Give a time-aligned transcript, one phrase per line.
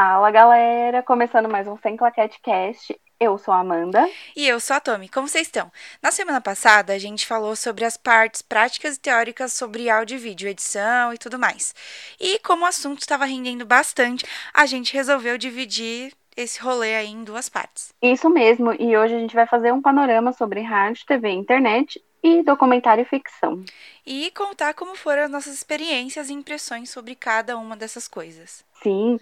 [0.00, 2.96] Fala galera, começando mais um Sem Claquete Cast.
[3.18, 4.08] Eu sou a Amanda.
[4.36, 5.08] E eu sou a Tommy.
[5.08, 5.72] Como vocês estão?
[6.00, 10.20] Na semana passada, a gente falou sobre as partes práticas e teóricas sobre áudio e
[10.20, 11.74] vídeo, edição e tudo mais.
[12.20, 14.24] E como o assunto estava rendendo bastante,
[14.54, 17.92] a gente resolveu dividir esse rolê aí em duas partes.
[18.00, 22.00] Isso mesmo, e hoje a gente vai fazer um panorama sobre rádio, TV e internet
[22.22, 23.64] e documentário e ficção.
[24.06, 28.64] E contar como foram as nossas experiências e impressões sobre cada uma dessas coisas.
[28.82, 29.18] Sim,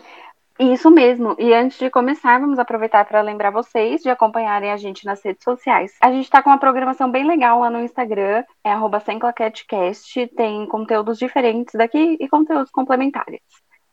[0.59, 1.37] isso mesmo.
[1.39, 5.45] E antes de começar, vamos aproveitar para lembrar vocês de acompanharem a gente nas redes
[5.45, 5.95] sociais.
[6.01, 8.71] A gente está com uma programação bem legal lá no Instagram, é
[9.05, 13.41] @semclaquetcast, tem conteúdos diferentes daqui e conteúdos complementares.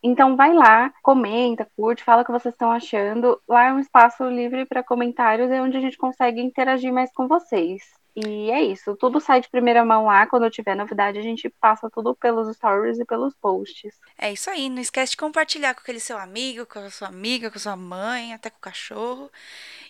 [0.02, 3.40] Então vai lá, comenta, curte, fala o que vocês estão achando.
[3.48, 7.28] Lá é um espaço livre para comentários, é onde a gente consegue interagir mais com
[7.28, 7.82] vocês.
[8.16, 10.28] E é isso, tudo sai de primeira mão lá.
[10.28, 14.00] Quando tiver novidade, a gente passa tudo pelos stories e pelos posts.
[14.18, 17.50] É isso aí, não esquece de compartilhar com aquele seu amigo, com a sua amiga,
[17.50, 19.32] com a sua mãe, até com o cachorro.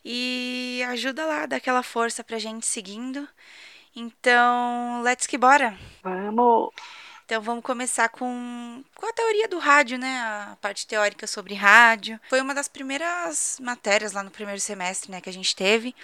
[0.06, 3.28] E ajuda lá, dá aquela força pra gente seguindo.
[3.94, 5.78] Então, let's que bora!
[6.02, 6.72] Vamos!
[7.26, 10.20] Então vamos começar com, com a teoria do rádio, né?
[10.20, 12.20] A parte teórica sobre rádio.
[12.30, 15.96] Foi uma das primeiras matérias lá no primeiro semestre, né, que a gente teve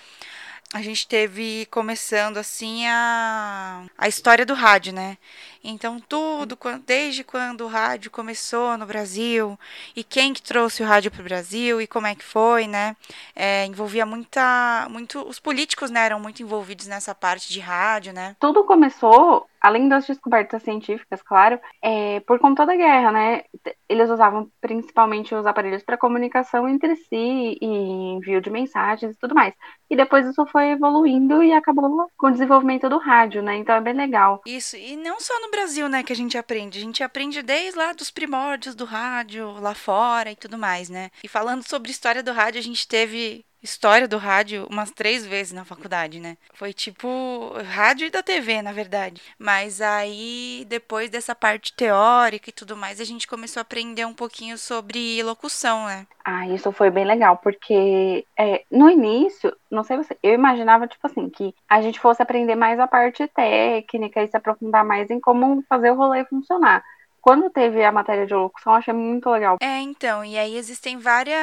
[0.73, 5.17] a gente teve começando assim a, a história do rádio, né?
[5.64, 9.59] Então tudo, desde quando o rádio começou no Brasil
[9.95, 12.95] e quem que trouxe o rádio para o Brasil e como é que foi, né?
[13.36, 18.36] É, envolvia muita, muito, os políticos, né, eram muito envolvidos nessa parte de rádio, né?
[18.39, 23.44] Tudo começou além das descobertas científicas, claro, é, por conta da guerra, né?
[23.88, 29.36] Eles usavam principalmente os aparelhos para comunicação entre si e envio de mensagens e tudo
[29.36, 29.54] mais.
[29.90, 33.56] E depois isso foi evoluindo e acabou com o desenvolvimento do rádio, né?
[33.56, 34.42] Então é bem legal.
[34.46, 36.80] Isso, e não só no Brasil, né, que a gente aprende.
[36.80, 41.10] A gente aprende desde lá dos primórdios do rádio, lá fora e tudo mais, né?
[41.23, 45.53] E falando sobre história do rádio, a gente teve história do rádio umas três vezes
[45.53, 46.37] na faculdade, né?
[46.53, 49.21] Foi tipo rádio e da TV, na verdade.
[49.37, 54.14] Mas aí, depois dessa parte teórica e tudo mais, a gente começou a aprender um
[54.14, 56.08] pouquinho sobre locução, né?
[56.23, 61.05] Ah, isso foi bem legal, porque é, no início, não sei você, eu imaginava, tipo
[61.05, 65.20] assim, que a gente fosse aprender mais a parte técnica e se aprofundar mais em
[65.20, 66.83] como fazer o rolê funcionar
[67.30, 69.58] quando teve a matéria de locução, achei muito legal.
[69.62, 71.38] É, então, e aí existem várias.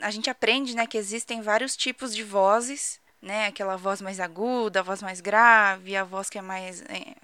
[0.00, 3.48] A gente aprende, né, que existem vários tipos de vozes, né?
[3.48, 7.14] Aquela voz mais aguda, a voz mais grave, a voz que é mais, é,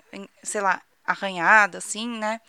[0.43, 2.43] sei lá, arranhada, assim, né?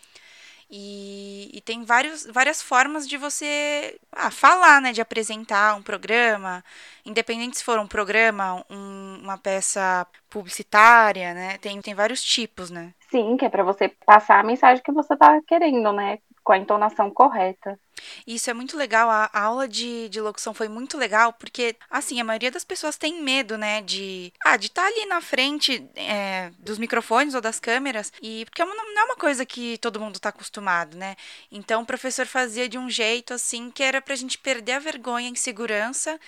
[0.77, 4.91] E, e, tem vários, várias formas de você ah, falar, né?
[4.91, 6.61] De apresentar um programa,
[7.05, 11.57] independente se for um programa, um, uma peça publicitária, né?
[11.59, 12.93] Tem, tem vários tipos, né?
[13.09, 16.19] Sim, que é para você passar a mensagem que você tá querendo, né?
[16.43, 17.79] Com a entonação correta.
[18.25, 19.09] Isso é muito legal.
[19.09, 23.21] A, aula de, de locução foi muito legal, porque, assim, a maioria das pessoas tem
[23.21, 27.59] medo, né, de ah, de estar tá ali na frente é, dos microfones ou das
[27.59, 31.15] câmeras, e porque é não é uma coisa que todo mundo está acostumado, né?
[31.51, 35.29] Então o professor fazia de um jeito assim que era pra gente perder a vergonha
[35.29, 36.19] em segurança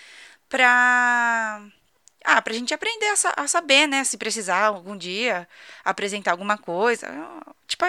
[0.50, 1.62] pra
[2.24, 4.04] ah, pra gente aprender a, a, saber, né?
[4.04, 5.48] Se precisar algum dia
[5.84, 7.08] apresentar alguma coisa.
[7.68, 7.86] Tipo,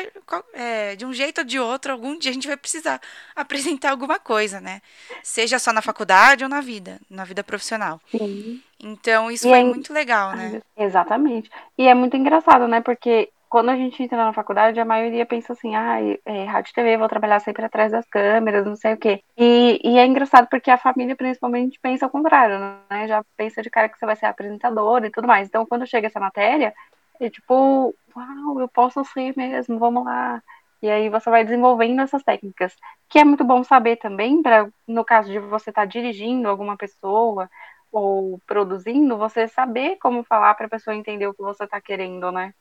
[0.53, 3.00] é, de um jeito ou de outro, algum dia a gente vai precisar
[3.34, 4.81] apresentar alguma coisa, né?
[5.22, 8.00] Seja só na faculdade ou na vida, na vida profissional.
[8.11, 8.62] Sim.
[8.81, 9.65] Então, isso e foi é...
[9.65, 10.62] muito legal, né?
[10.77, 11.50] Exatamente.
[11.77, 12.81] E é muito engraçado, né?
[12.81, 16.97] Porque quando a gente entra na faculdade, a maioria pensa assim, ah, é, rádio TV,
[16.97, 19.22] vou trabalhar sempre atrás das câmeras, não sei o quê.
[19.36, 22.59] E, e, é engraçado porque a família, principalmente, pensa ao contrário,
[22.91, 23.09] né?
[23.09, 25.48] Já pensa de cara que você vai ser apresentadora e tudo mais.
[25.48, 26.75] Então, quando chega essa matéria,
[27.20, 30.42] é tipo, uau, eu posso ser mesmo, vamos lá.
[30.82, 32.76] E aí você vai desenvolvendo essas técnicas,
[33.09, 36.76] que é muito bom saber também, para no caso de você estar tá dirigindo alguma
[36.76, 37.50] pessoa
[37.91, 42.30] ou produzindo, você saber como falar para a pessoa entender o que você está querendo,
[42.30, 42.54] né?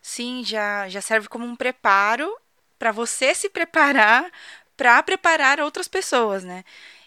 [0.00, 2.34] Sim, já, já serve como um preparo
[2.78, 4.30] para você se preparar
[4.76, 6.64] para preparar outras pessoas, né?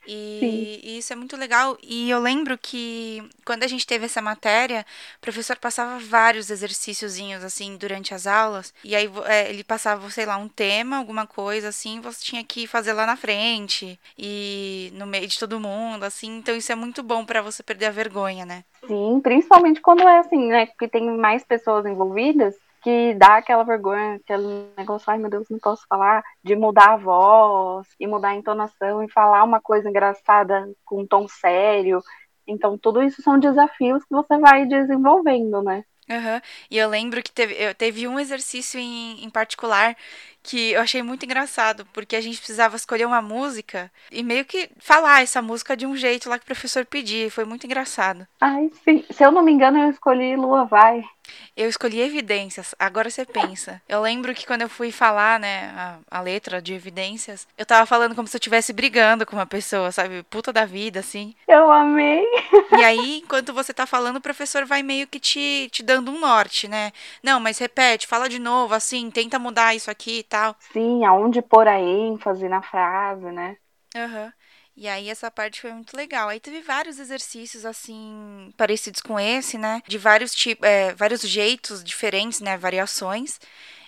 [0.07, 1.77] E, e, isso é muito legal.
[1.83, 4.86] E eu lembro que quando a gente teve essa matéria,
[5.18, 8.74] o professor passava vários exercíciozinhos assim durante as aulas.
[8.86, 12.65] E aí é, ele passava, sei lá, um tema, alguma coisa assim, você tinha que
[12.65, 16.38] fazer lá na frente e no meio de todo mundo, assim.
[16.38, 18.63] Então isso é muito bom para você perder a vergonha, né?
[18.88, 20.68] Sim, principalmente quando é assim, né?
[20.68, 22.56] Que tem mais pessoas envolvidas
[22.88, 26.95] que dá aquela vergonha, aquele negócio, ai meu Deus, não posso falar, de mudar a
[26.95, 32.01] voz e mudar a entonação e falar uma coisa engraçada com um tom sério.
[32.48, 35.84] Então, tudo isso são desafios que você vai desenvolvendo, né?
[36.10, 36.39] Uhum.
[36.72, 39.94] E eu lembro que teve, eu, teve um exercício em, em particular
[40.42, 44.69] que eu achei muito engraçado, porque a gente precisava escolher uma música e meio que
[44.80, 47.30] falar essa música de um jeito lá que o professor pedia.
[47.30, 48.25] Foi muito engraçado.
[48.39, 49.04] Ai, sim.
[49.12, 51.04] Se eu não me engano, eu escolhi Lua Vai.
[51.56, 52.75] Eu escolhi evidências.
[52.79, 53.81] Agora você pensa.
[53.88, 57.85] Eu lembro que quando eu fui falar, né, a, a letra de evidências, eu tava
[57.85, 60.24] falando como se eu estivesse brigando com uma pessoa, sabe?
[60.24, 61.33] Puta da vida, assim.
[61.47, 62.25] Eu amei.
[62.77, 66.19] E aí, enquanto você tá falando, o professor vai meio que te, te dando um
[66.19, 66.91] norte, né?
[67.24, 70.53] Não, mas repete, fala de novo, assim, tenta mudar isso aqui e tal.
[70.59, 73.57] Sim, aonde pôr a ênfase na frase, né?
[73.95, 74.25] Aham.
[74.25, 74.31] Uhum.
[74.77, 76.29] E aí essa parte foi muito legal.
[76.29, 79.81] Aí teve vários exercícios assim parecidos com esse, né?
[79.88, 82.56] De vários tipos, é, vários jeitos diferentes, né?
[82.56, 83.39] Variações.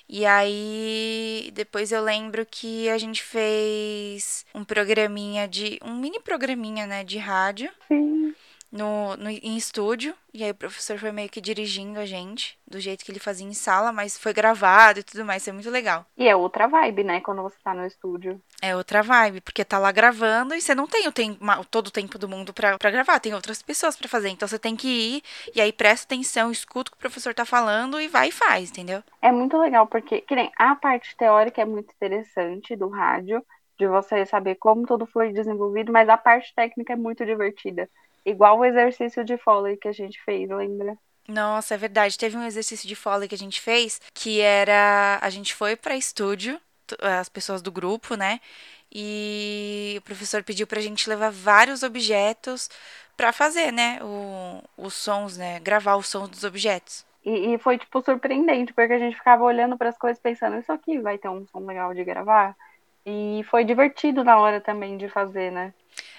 [0.09, 6.87] E aí depois eu lembro que a gente fez um programinha de um mini programinha,
[6.87, 7.03] né?
[7.03, 7.69] De rádio.
[7.87, 8.33] Sim
[8.71, 10.13] no, no, em estúdio.
[10.33, 13.47] E aí o professor foi meio que dirigindo a gente, do jeito que ele fazia
[13.47, 16.05] em sala, mas foi gravado e tudo mais, foi muito legal.
[16.15, 18.39] E é outra vibe, né, quando você tá no estúdio.
[18.61, 21.39] É outra vibe, porque tá lá gravando e você não tem o tempo,
[21.71, 24.29] todo o tempo do mundo pra, pra gravar, tem outras pessoas para fazer.
[24.29, 25.23] Então você tem que ir
[25.55, 28.69] e aí presta atenção, escuta o que o professor tá falando e vai e faz,
[28.69, 29.01] entendeu?
[29.21, 33.43] É muito legal, porque que nem a parte teórica é muito interessante do rádio,
[33.79, 37.89] de você saber como tudo foi desenvolvido, mas a parte técnica é muito divertida.
[38.25, 40.97] Igual o exercício de Foley que a gente fez, lembra?
[41.27, 42.17] Nossa, é verdade.
[42.17, 45.19] Teve um exercício de Foley que a gente fez que era.
[45.21, 46.59] A gente foi para estúdio,
[47.01, 48.39] as pessoas do grupo, né?
[48.91, 52.69] E o professor pediu pra gente levar vários objetos
[53.15, 53.99] para fazer, né?
[54.01, 55.59] O, os sons, né?
[55.59, 57.05] Gravar os sons dos objetos.
[57.23, 60.71] E, e foi, tipo, surpreendente, porque a gente ficava olhando para as coisas pensando, isso
[60.71, 62.55] aqui vai ter um som legal de gravar.
[63.05, 65.73] E foi divertido na hora também de fazer, né?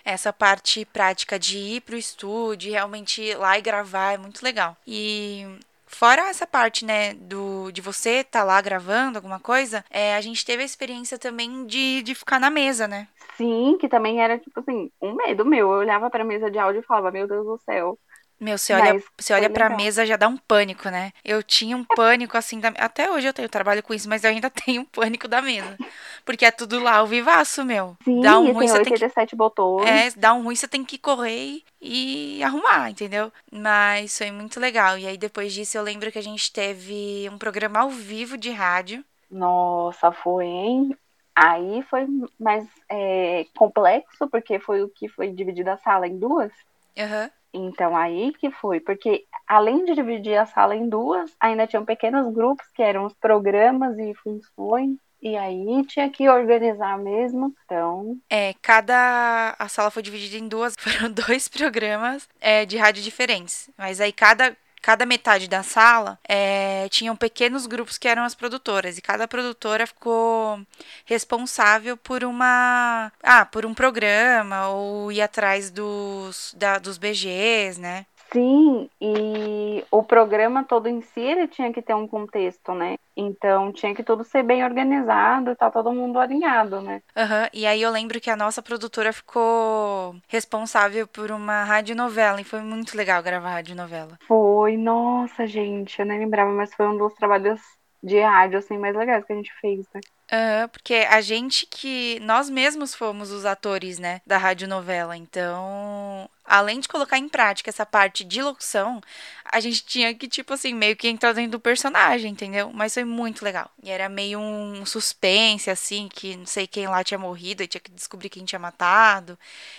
[0.05, 4.76] Essa parte prática de ir pro estúdio, realmente ir lá e gravar é muito legal.
[4.87, 5.47] E
[5.93, 10.20] Fora essa parte, né, do, de você estar tá lá gravando alguma coisa, é, a
[10.20, 13.08] gente teve a experiência também de, de ficar na mesa, né?
[13.37, 15.73] Sim, que também era, tipo assim, um medo meu.
[15.73, 17.99] Eu olhava pra mesa de áudio e falava, meu Deus do céu,
[18.40, 21.12] meu, você olha, você olha pra mesa já dá um pânico, né?
[21.22, 22.69] Eu tinha um pânico assim, da...
[22.69, 25.76] até hoje eu tenho trabalho com isso, mas eu ainda tenho um pânico da mesa.
[26.25, 27.96] Porque é tudo lá, o vivaço, meu.
[28.02, 29.87] Sim, dá um ruim, você tem que botões.
[29.87, 32.38] É, dá um ruim, você tem que correr e...
[32.38, 33.31] e arrumar, entendeu?
[33.52, 34.96] Mas foi muito legal.
[34.96, 38.50] E aí depois disso eu lembro que a gente teve um programa ao vivo de
[38.50, 39.04] rádio.
[39.31, 40.96] Nossa, foi, hein?
[41.34, 42.06] Aí foi
[42.38, 46.52] mais é, complexo, porque foi o que foi dividido a sala em duas.
[46.98, 47.25] Aham.
[47.25, 47.39] Uhum.
[47.52, 52.32] Então, aí que foi, porque além de dividir a sala em duas, ainda tinham pequenos
[52.32, 54.97] grupos que eram os programas e funções.
[55.23, 58.17] E aí tinha que organizar mesmo, então...
[58.31, 59.55] É, cada...
[59.58, 63.69] A sala foi dividida em duas, foram dois programas é, de rádio diferentes.
[63.76, 68.97] Mas aí cada cada metade da sala é, tinham pequenos grupos que eram as produtoras
[68.99, 70.61] e cada produtora ficou
[71.05, 78.06] responsável por uma ah por um programa ou ir atrás dos da, dos BGs né
[78.32, 82.97] Sim, e o programa todo em si ele tinha que ter um contexto, né?
[83.17, 87.03] Então tinha que tudo ser bem organizado, tá todo mundo alinhado, né?
[87.17, 87.49] Uhum.
[87.53, 92.61] E aí eu lembro que a nossa produtora ficou responsável por uma radionovela e foi
[92.61, 94.17] muito legal gravar radionovela.
[94.29, 97.61] Foi, nossa, gente, eu nem lembrava, mas foi um dos trabalhos
[98.02, 100.00] de rádio assim mais legais que a gente fez, né?
[100.32, 102.20] Uhum, porque a gente que.
[102.20, 104.20] Nós mesmos fomos os atores, né?
[104.24, 105.17] Da radionovela.
[105.17, 109.01] Então, além de colocar em prática essa parte de locução,
[109.44, 112.70] a gente tinha que, tipo assim, meio que entrar dentro do personagem, entendeu?
[112.72, 113.69] Mas foi muito legal.
[113.82, 117.81] E era meio um suspense, assim, que não sei quem lá tinha morrido e tinha
[117.81, 119.36] que descobrir quem tinha matado.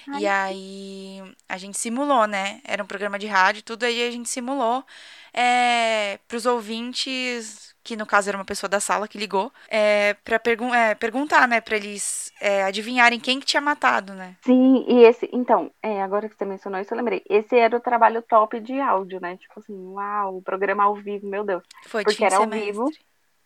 [0.09, 2.59] Ai, e aí a gente simulou, né?
[2.65, 4.85] Era um programa de rádio, tudo aí a gente simulou
[5.33, 10.13] é, para os ouvintes que no caso era uma pessoa da sala que ligou, é,
[10.23, 14.35] para pergun é, perguntar, né, para eles é, adivinharem quem que tinha matado, né?
[14.41, 17.23] Sim, e esse, então, é, agora que você mencionou isso, eu lembrei.
[17.27, 19.37] Esse era o trabalho top de áudio, né?
[19.37, 21.63] Tipo assim, uau, o programa ao vivo, meu Deus.
[21.87, 22.89] Foi Porque era ao vivo,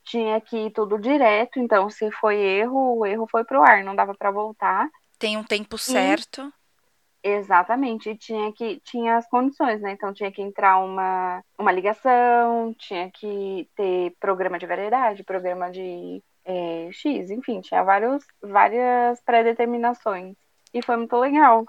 [0.03, 3.95] tinha que ir tudo direto, então se foi erro, o erro foi pro ar, não
[3.95, 4.89] dava para voltar.
[5.17, 6.51] Tem um tempo certo.
[7.27, 9.93] Exatamente, tinha que tinha as condições, né?
[9.93, 16.21] Então tinha que entrar uma, uma ligação, tinha que ter programa de variedade, programa de
[16.45, 20.35] é, X, enfim, tinha vários, várias pré-determinações.
[20.71, 21.65] E foi muito legal.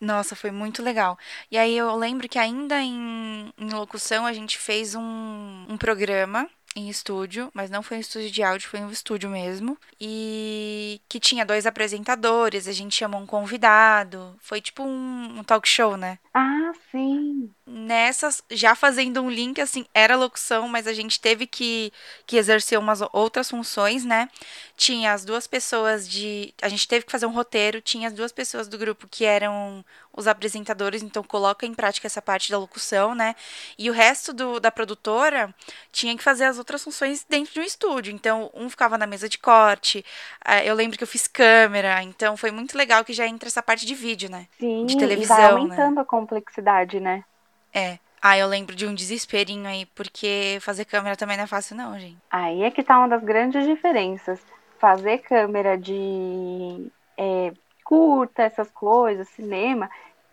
[0.00, 1.18] Nossa, foi muito legal.
[1.50, 6.48] E aí eu lembro que ainda em, em locução a gente fez um, um programa
[6.76, 9.76] em estúdio, mas não foi um estúdio de áudio, foi um estúdio mesmo.
[10.00, 14.36] E que tinha dois apresentadores, a gente chamou um convidado.
[14.40, 16.18] Foi tipo um, um talk show, né?
[16.34, 17.50] Ah, sim.
[17.70, 21.92] Nessas, já fazendo um link, assim, era locução, mas a gente teve que,
[22.26, 24.28] que exercer umas outras funções, né?
[24.76, 26.52] Tinha as duas pessoas de.
[26.60, 29.84] A gente teve que fazer um roteiro, tinha as duas pessoas do grupo que eram
[30.12, 33.36] os apresentadores, então coloca em prática essa parte da locução, né?
[33.78, 35.54] E o resto do, da produtora
[35.92, 38.12] tinha que fazer as outras funções dentro de um estúdio.
[38.12, 40.04] Então, um ficava na mesa de corte,
[40.44, 43.62] eh, eu lembro que eu fiz câmera, então foi muito legal que já entra essa
[43.62, 44.48] parte de vídeo, né?
[44.58, 45.36] Sim, de e televisão.
[45.36, 45.50] vai né?
[45.50, 47.24] aumentando a complexidade, né?
[47.72, 47.98] É.
[48.22, 51.98] Ah, eu lembro de um desesperinho aí, porque fazer câmera também não é fácil, não,
[51.98, 52.18] gente.
[52.30, 54.40] Aí é que tá uma das grandes diferenças.
[54.78, 59.88] Fazer câmera de é, curta, essas coisas, cinema,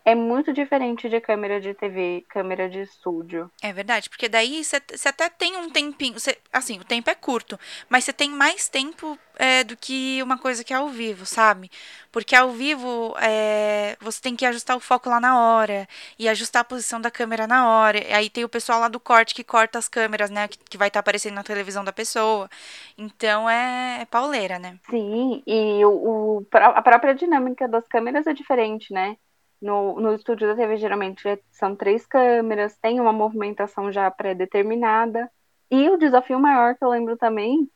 [0.07, 3.51] é muito diferente de câmera de TV, câmera de estúdio.
[3.61, 6.17] É verdade, porque daí você até tem um tempinho.
[6.17, 7.59] Cê, assim, o tempo é curto,
[7.89, 11.69] mas você tem mais tempo é, do que uma coisa que é ao vivo, sabe?
[12.09, 15.85] Porque ao vivo é, você tem que ajustar o foco lá na hora
[16.17, 17.97] e ajustar a posição da câmera na hora.
[17.97, 20.47] E aí tem o pessoal lá do corte que corta as câmeras, né?
[20.47, 22.49] Que, que vai estar tá aparecendo na televisão da pessoa.
[22.97, 24.79] Então é, é pauleira, né?
[24.89, 29.17] Sim, e o, o, a própria dinâmica das câmeras é diferente, né?
[29.61, 35.31] No, no estúdio da TV, geralmente, são três câmeras, tem uma movimentação já pré-determinada.
[35.69, 37.69] E o desafio maior que eu lembro também,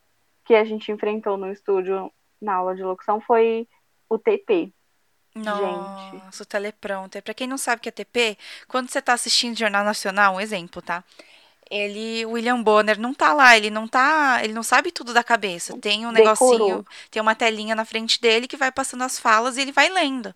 [0.46, 2.12] que a gente enfrentou no estúdio,
[2.42, 3.68] na aula de locução, foi
[4.08, 4.72] o TP.
[5.34, 6.42] Nossa, gente.
[6.42, 7.24] o teleprompter.
[7.24, 10.42] Pra quem não sabe o que é TP, quando você tá assistindo Jornal Nacional, um
[10.42, 11.04] exemplo, tá?
[11.70, 15.78] Ele, William Bonner, não tá lá, ele não tá, ele não sabe tudo da cabeça.
[15.80, 16.58] Tem um Decorou.
[16.60, 19.90] negocinho, tem uma telinha na frente dele que vai passando as falas e ele vai
[19.90, 20.36] lendo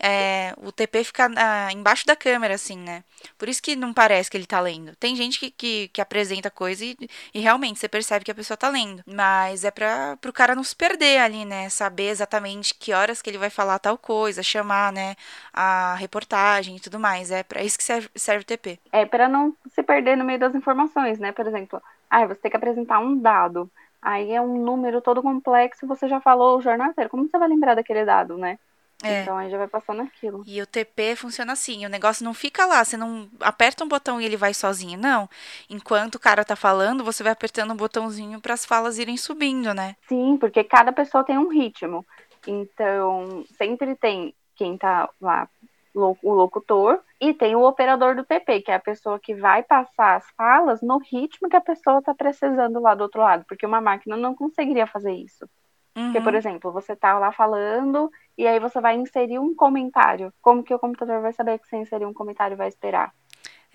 [0.00, 3.02] é, o TP fica ah, embaixo da câmera, assim, né?
[3.36, 4.94] Por isso que não parece que ele tá lendo.
[4.96, 6.96] Tem gente que, que, que apresenta coisa e,
[7.34, 9.02] e, realmente você percebe que a pessoa tá lendo.
[9.06, 11.68] Mas é para pro cara não se perder ali, né?
[11.68, 15.16] Saber exatamente que horas que ele vai falar tal coisa, chamar, né?
[15.52, 17.30] A reportagem e tudo mais.
[17.30, 18.78] É para isso que serve, serve o TP.
[18.92, 21.32] É para não se perder no meio das informações, né?
[21.32, 23.70] Por exemplo, ah, você tem que apresentar um dado.
[24.00, 27.10] Aí é um número todo complexo, você já falou o jornal inteiro.
[27.10, 28.58] Como você vai lembrar daquele dado, né?
[29.02, 29.22] É.
[29.22, 30.42] Então aí já vai passando aquilo.
[30.46, 34.20] E o TP funciona assim, o negócio não fica lá, você não aperta um botão
[34.20, 35.28] e ele vai sozinho, não.
[35.70, 39.72] Enquanto o cara tá falando, você vai apertando um botãozinho para as falas irem subindo,
[39.72, 39.94] né?
[40.08, 42.04] Sim, porque cada pessoa tem um ritmo.
[42.46, 45.48] Então, sempre tem quem tá lá,
[45.94, 50.16] o locutor, e tem o operador do TP, que é a pessoa que vai passar
[50.16, 53.80] as falas no ritmo que a pessoa tá precisando lá do outro lado, porque uma
[53.80, 55.48] máquina não conseguiria fazer isso.
[55.96, 56.04] Uhum.
[56.12, 60.32] Porque, por exemplo, você tá lá falando e aí você vai inserir um comentário.
[60.40, 63.12] Como que o computador vai saber que você inseriu um comentário e vai esperar?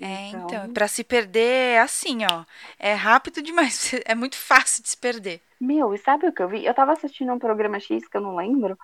[0.02, 2.44] É, então, então para se perder é assim, ó.
[2.80, 5.42] É rápido demais, é muito fácil de se perder.
[5.60, 6.66] Meu, e sabe o que eu vi?
[6.66, 8.78] Eu tava assistindo um programa X que eu não lembro,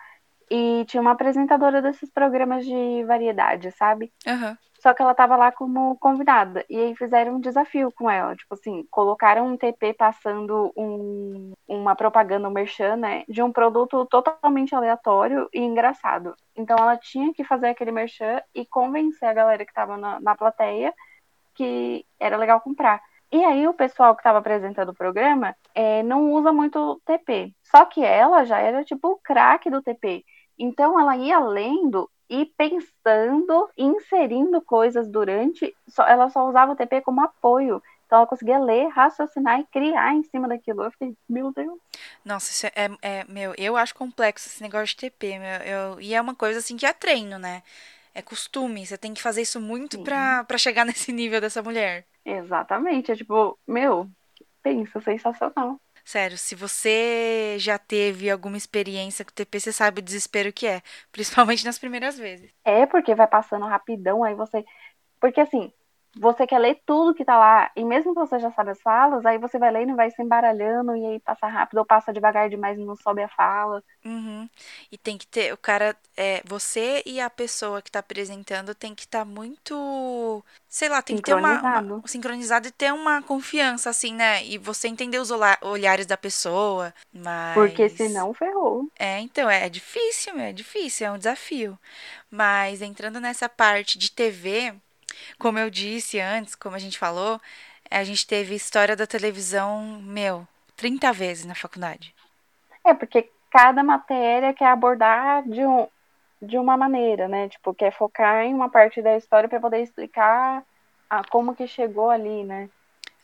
[0.50, 4.12] e tinha uma apresentadora desses programas de variedade, sabe?
[4.26, 4.58] Uhum.
[4.80, 6.66] Só que ela tava lá como convidada.
[6.70, 8.36] E aí fizeram um desafio com ela.
[8.36, 13.24] Tipo assim, colocaram um TP passando um, uma propaganda, um merchan, né?
[13.28, 16.34] De um produto totalmente aleatório e engraçado.
[16.56, 20.36] Então ela tinha que fazer aquele merchan e convencer a galera que tava na, na
[20.36, 20.94] plateia
[21.54, 23.02] que era legal comprar.
[23.32, 27.54] E aí o pessoal que estava apresentando o programa é, não usa muito TP.
[27.64, 30.24] Só que ela já era tipo o craque do TP.
[30.58, 37.02] Então ela ia lendo e pensando, inserindo coisas durante, só, ela só usava o TP
[37.02, 37.82] como apoio.
[38.06, 40.84] Então ela conseguia ler, raciocinar e criar em cima daquilo.
[40.84, 41.80] Eu fiquei, meu Deus.
[42.24, 46.14] Nossa, isso é, é meu, eu acho complexo esse negócio de TP, meu, eu, e
[46.14, 47.64] é uma coisa assim que é treino, né?
[48.14, 52.06] É costume, você tem que fazer isso muito pra, pra chegar nesse nível dessa mulher.
[52.26, 54.10] Exatamente, é tipo, meu,
[54.62, 55.80] pensa, sensacional.
[56.10, 60.66] Sério, se você já teve alguma experiência com o TP, você sabe o desespero que
[60.66, 60.82] é.
[61.14, 62.52] Principalmente nas primeiras vezes.
[62.66, 64.66] É, porque vai passando rapidão, aí você.
[65.22, 65.72] Porque assim,
[66.18, 69.26] você quer ler tudo que tá lá, e mesmo que você já sabe as falas,
[69.26, 72.50] aí você vai lendo e vai se embaralhando, e aí passa rápido, ou passa devagar
[72.50, 73.84] demais e não sobe a fala.
[74.04, 74.50] Uhum.
[74.92, 78.96] E tem que ter, o cara, é, você e a pessoa que tá apresentando tem
[78.96, 83.22] que estar tá muito, sei lá, tem que ter uma, uma, sincronizado e ter uma
[83.22, 84.44] confiança, assim, né?
[84.46, 87.54] E você entender os olhares da pessoa, mas...
[87.54, 88.90] Porque senão ferrou.
[88.98, 91.78] É, então, é, é difícil, é difícil, é um desafio.
[92.32, 94.74] Mas entrando nessa parte de TV
[95.38, 97.40] como eu disse antes, como a gente falou,
[97.90, 102.14] a gente teve história da televisão, meu, 30 vezes na faculdade.
[102.86, 105.88] É, porque cada matéria quer abordar de, um,
[106.42, 107.50] de uma maneira, né?
[107.50, 110.64] Tipo, quer focar em uma parte da história para poder explicar
[111.10, 112.70] a, como que chegou ali, né?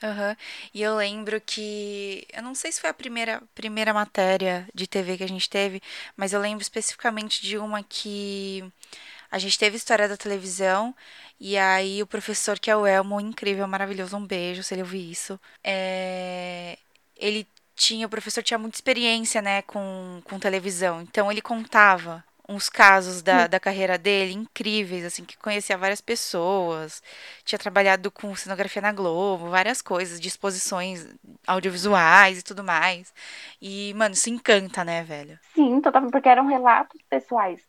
[0.04, 0.36] Uhum.
[0.74, 2.28] E eu lembro que.
[2.34, 5.82] Eu não sei se foi a primeira, primeira matéria de TV que a gente teve,
[6.18, 8.64] mas eu lembro especificamente de uma que
[9.36, 10.96] A gente teve história da televisão,
[11.38, 15.12] e aí o professor, que é o Elmo, incrível, maravilhoso, um beijo se ele ouvir
[15.12, 15.38] isso.
[15.62, 16.78] É...
[17.18, 21.02] Ele tinha, o professor tinha muita experiência, né, com, com televisão.
[21.02, 27.04] Então ele contava uns casos da, da carreira dele incríveis, assim, que conhecia várias pessoas,
[27.44, 31.06] tinha trabalhado com cenografia na Globo, várias coisas, de exposições
[31.46, 33.14] audiovisuais e tudo mais.
[33.62, 35.38] E, mano, isso encanta, né, velho?
[35.54, 37.60] Sim, totalmente, porque eram relatos pessoais.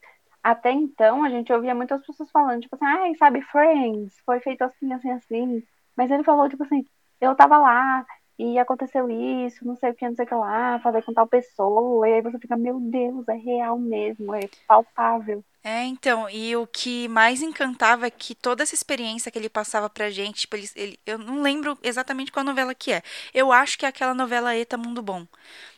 [0.47, 4.63] Até então, a gente ouvia muitas pessoas falando, tipo assim, ai, sabe, Friends, foi feito
[4.63, 5.63] assim, assim, assim.
[5.97, 6.87] Mas ele falou, tipo assim,
[7.21, 8.07] eu tava lá,
[8.39, 11.27] e aconteceu isso, não sei o que, não sei o que lá, falei com tal
[11.27, 15.43] pessoa, e aí você fica, meu Deus, é real mesmo, é palpável.
[15.65, 19.91] É, então, e o que mais encantava é que toda essa experiência que ele passava
[19.91, 23.03] pra gente, tipo, ele, ele, eu não lembro exatamente qual novela que é.
[23.35, 25.27] Eu acho que é aquela novela Eta Mundo Bom.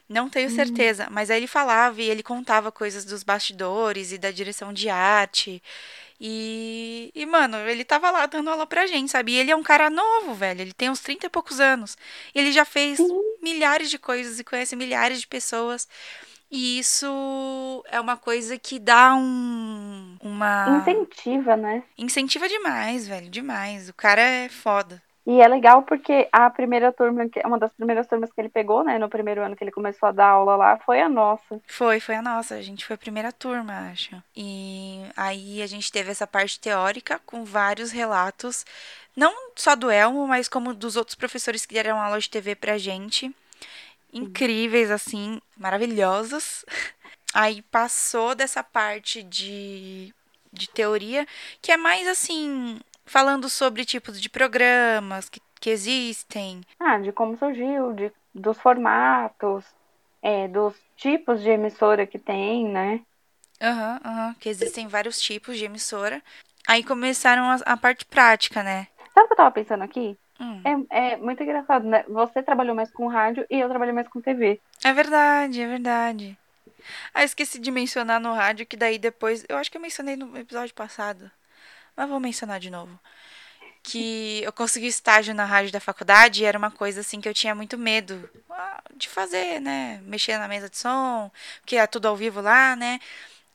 [0.08, 0.54] Não tenho hum.
[0.54, 1.08] certeza, hum.
[1.10, 5.62] mas aí ele falava e ele contava coisas dos bastidores e da direção de arte.
[6.20, 9.32] E, e, mano, ele tava lá dando aula pra gente, sabe?
[9.32, 10.62] E ele é um cara novo, velho.
[10.62, 11.96] Ele tem uns 30 e poucos anos.
[12.34, 12.98] Ele já fez
[13.40, 15.86] milhares de coisas e conhece milhares de pessoas.
[16.50, 20.16] E isso é uma coisa que dá um.
[20.20, 20.80] Uma.
[20.80, 21.84] Incentiva, né?
[21.96, 23.30] Incentiva demais, velho.
[23.30, 23.88] Demais.
[23.88, 25.00] O cara é foda.
[25.30, 28.98] E é legal porque a primeira turma, uma das primeiras turmas que ele pegou, né,
[28.98, 31.60] no primeiro ano que ele começou a dar aula lá, foi a nossa.
[31.66, 32.54] Foi, foi a nossa.
[32.54, 34.16] A gente foi a primeira turma, acho.
[34.34, 38.64] E aí a gente teve essa parte teórica com vários relatos,
[39.14, 42.78] não só do Elmo, mas como dos outros professores que deram aula de TV pra
[42.78, 43.30] gente.
[44.10, 46.64] Incríveis, assim, maravilhosos.
[47.34, 50.14] Aí passou dessa parte de,
[50.50, 51.26] de teoria,
[51.60, 56.62] que é mais assim, falando sobre tipos de programas que, que existem.
[56.78, 59.64] Ah, de como surgiu, de, dos formatos,
[60.22, 63.00] é, dos tipos de emissora que tem, né?
[63.60, 66.22] Aham, uhum, aham, uhum, que existem vários tipos de emissora.
[66.66, 68.86] Aí começaram a, a parte prática, né?
[69.14, 70.16] Sabe o que eu tava pensando aqui?
[70.40, 70.86] Hum.
[70.90, 72.04] É, é muito engraçado, né?
[72.08, 74.60] Você trabalhou mais com rádio e eu trabalhei mais com TV.
[74.84, 76.38] É verdade, é verdade.
[77.12, 79.44] Ah, esqueci de mencionar no rádio que daí depois.
[79.48, 81.30] Eu acho que eu mencionei no episódio passado
[81.98, 82.98] mas vou mencionar de novo.
[83.82, 87.34] Que eu consegui estágio na rádio da faculdade e era uma coisa assim que eu
[87.34, 90.00] tinha muito medo ah, de fazer, né?
[90.04, 91.30] Mexer na mesa de som,
[91.60, 93.00] porque é tudo ao vivo lá, né?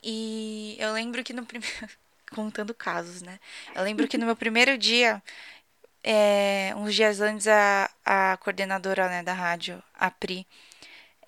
[0.04, 1.90] E eu lembro que no primeiro.
[2.36, 3.40] Contando casos, né?
[3.76, 5.22] Eu lembro que no meu primeiro dia,
[6.04, 10.48] é, uns dias antes, a, a coordenadora né, da rádio, a Pri,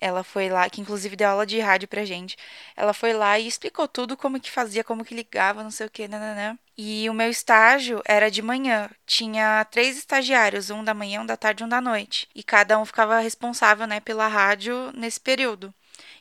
[0.00, 2.36] ela foi lá, que inclusive deu aula de rádio pra gente.
[2.76, 5.90] Ela foi lá e explicou tudo, como que fazia, como que ligava, não sei o
[5.90, 8.90] que, né E o meu estágio era de manhã.
[9.06, 12.28] Tinha três estagiários, um da manhã, um da tarde e um da noite.
[12.34, 15.72] E cada um ficava responsável, né, pela rádio nesse período.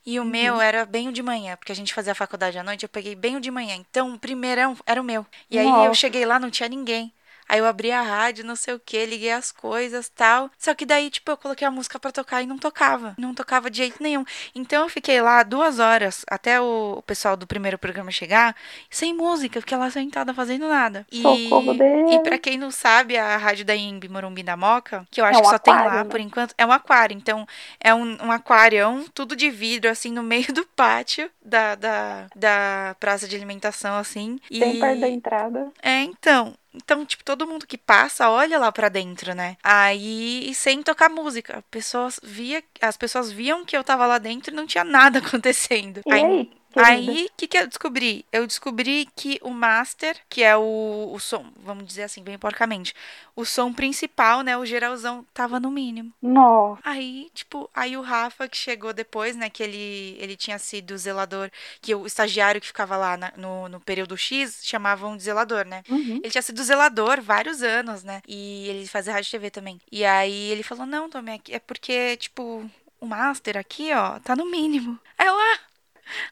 [0.06, 0.30] E o uhum.
[0.30, 2.90] meu era bem o de manhã, porque a gente fazia a faculdade à noite, eu
[2.90, 3.76] peguei bem o de manhã.
[3.76, 5.26] Então, o primeirão era o meu.
[5.50, 5.88] E aí Nossa.
[5.88, 7.12] eu cheguei lá, não tinha ninguém.
[7.48, 10.50] Aí eu abri a rádio, não sei o que, liguei as coisas tal.
[10.58, 13.16] Só que daí, tipo, eu coloquei a música para tocar e não tocava.
[13.18, 14.26] Não tocava de jeito nenhum.
[14.54, 18.56] Então eu fiquei lá duas horas até o pessoal do primeiro programa chegar,
[18.90, 21.06] sem música, fiquei lá sentada fazendo nada.
[21.12, 25.26] E, e para quem não sabe, a rádio da Imbi Morumbi da Moca, que eu
[25.26, 26.10] acho é um que só aquário, tem lá né?
[26.10, 27.16] por enquanto, é um aquário.
[27.16, 27.48] Então
[27.80, 32.96] é um, um aquarião, tudo de vidro, assim, no meio do pátio da, da, da
[33.00, 34.40] praça de alimentação, assim.
[34.50, 34.80] Bem e...
[34.80, 35.72] perto da entrada.
[35.82, 36.54] É, então.
[36.76, 39.58] Então, tipo, todo mundo que passa olha lá para dentro, né?
[39.64, 44.56] Aí, sem tocar música, pessoas via, as pessoas viam que eu tava lá dentro e
[44.56, 46.02] não tinha nada acontecendo.
[46.06, 48.26] E aí, aí Aí, o que, que eu descobri?
[48.32, 52.94] Eu descobri que o master, que é o, o som, vamos dizer assim, bem porcamente,
[53.36, 56.12] o som principal, né, o geralzão, tava no mínimo.
[56.22, 56.82] Nossa.
[56.84, 61.50] Aí, tipo, aí o Rafa, que chegou depois, né, que ele, ele tinha sido zelador,
[61.82, 65.84] que o estagiário que ficava lá na, no, no período X chamavam de zelador, né?
[65.90, 66.20] Uhum.
[66.24, 68.22] Ele tinha sido zelador vários anos, né?
[68.28, 69.82] E ele fazia rádio e TV também.
[69.92, 74.50] E aí ele falou: Não, Tomé, é porque, tipo, o master aqui, ó, tá no
[74.50, 75.00] mínimo.
[75.18, 75.60] Aí eu, ah,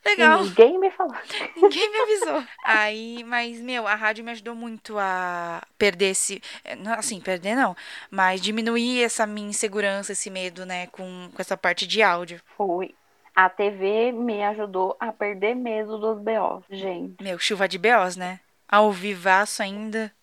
[0.05, 0.41] Legal.
[0.41, 1.15] E ninguém me falou.
[1.55, 2.43] Ninguém me avisou.
[2.63, 6.41] Aí, mas, meu, a rádio me ajudou muito a perder esse.
[6.63, 7.75] Eh, assim, perder não.
[8.09, 12.41] Mas diminuir essa minha insegurança, esse medo, né, com, com essa parte de áudio.
[12.57, 12.93] Foi.
[13.35, 17.21] A TV me ajudou a perder medo dos BOs, gente.
[17.21, 18.39] Meu, chuva de BOs, né?
[18.67, 20.13] Ao vivaço ainda.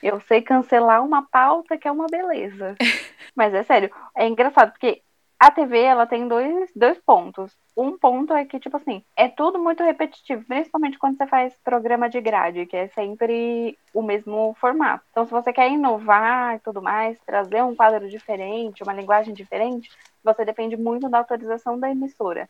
[0.00, 2.76] Eu sei cancelar uma pauta que é uma beleza.
[3.34, 5.02] Mas é sério, é engraçado, porque
[5.40, 7.56] a TV, ela tem dois, dois pontos.
[7.74, 12.10] Um ponto é que, tipo assim, é tudo muito repetitivo, principalmente quando você faz programa
[12.10, 15.02] de grade, que é sempre o mesmo formato.
[15.10, 19.88] Então, se você quer inovar e tudo mais, trazer um quadro diferente, uma linguagem diferente,
[20.22, 22.46] você depende muito da autorização da emissora.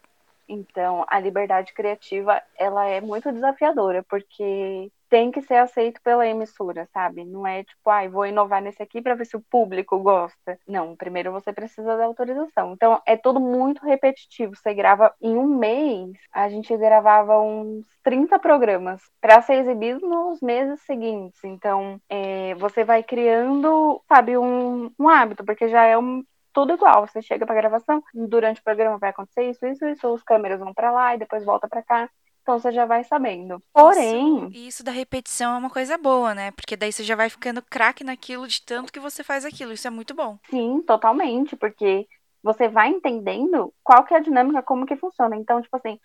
[0.49, 6.89] Então, a liberdade criativa, ela é muito desafiadora, porque tem que ser aceito pela emissora,
[6.93, 7.25] sabe?
[7.25, 10.59] Não é tipo, ai, ah, vou inovar nesse aqui para ver se o público gosta.
[10.67, 12.73] Não, primeiro você precisa da autorização.
[12.73, 14.55] Então é tudo muito repetitivo.
[14.55, 20.41] Você grava em um mês, a gente gravava uns 30 programas para ser exibido nos
[20.41, 21.43] meses seguintes.
[21.45, 27.07] Então é, você vai criando, sabe, um, um hábito, porque já é um, tudo igual.
[27.07, 30.73] Você chega para gravação, durante o programa vai acontecer isso, isso, isso, os câmeras vão
[30.73, 32.09] para lá e depois volta para cá.
[32.51, 33.63] Então você já vai sabendo.
[33.73, 34.49] Porém.
[34.49, 36.51] Isso, isso, da repetição é uma coisa boa, né?
[36.51, 39.73] Porque daí você já vai ficando craque naquilo de tanto que você faz aquilo.
[39.73, 40.37] Isso é muito bom.
[40.51, 41.55] Sim, totalmente.
[41.55, 42.09] Porque
[42.43, 45.37] você vai entendendo qual que é a dinâmica, como que funciona.
[45.37, 45.97] Então, tipo assim,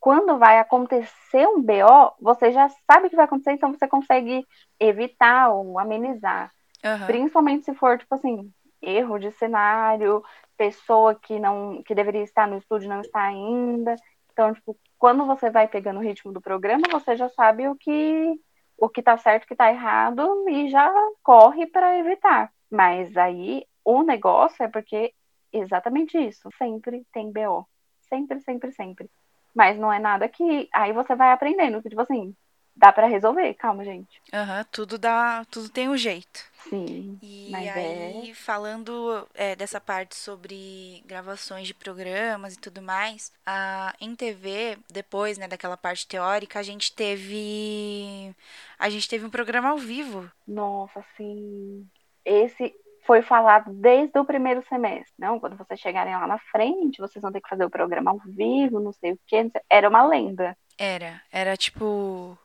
[0.00, 4.44] quando vai acontecer um BO, você já sabe o que vai acontecer, então você consegue
[4.80, 6.50] evitar ou amenizar.
[6.84, 7.06] Uhum.
[7.06, 8.50] Principalmente se for, tipo assim,
[8.82, 10.20] erro de cenário,
[10.56, 13.94] pessoa que não que deveria estar no estúdio não está ainda.
[14.32, 18.40] Então, tipo, quando você vai pegando o ritmo do programa, você já sabe o que
[18.78, 20.90] o que tá certo, o que tá errado e já
[21.22, 22.50] corre para evitar.
[22.70, 25.12] Mas aí o negócio é porque
[25.52, 27.66] exatamente isso, sempre tem BO.
[28.08, 29.10] Sempre, sempre, sempre.
[29.54, 32.34] Mas não é nada que aí você vai aprendendo, que tipo assim,
[32.74, 34.20] dá para resolver, calma, gente.
[34.32, 36.40] Aham, uhum, tudo dá, tudo tem um jeito.
[36.68, 37.18] Sim.
[37.22, 38.34] E aí, é...
[38.34, 45.38] falando é, dessa parte sobre gravações de programas e tudo mais, a, em TV, depois,
[45.38, 48.34] né, daquela parte teórica, a gente teve.
[48.78, 50.30] A gente teve um programa ao vivo.
[50.46, 51.86] Nossa, sim.
[52.24, 55.12] Esse foi falado desde o primeiro semestre.
[55.18, 58.18] Não, quando vocês chegarem lá na frente, vocês vão ter que fazer o programa ao
[58.18, 59.50] vivo, não sei o quê.
[59.68, 60.56] Era uma lenda.
[60.78, 61.20] Era.
[61.30, 62.38] Era tipo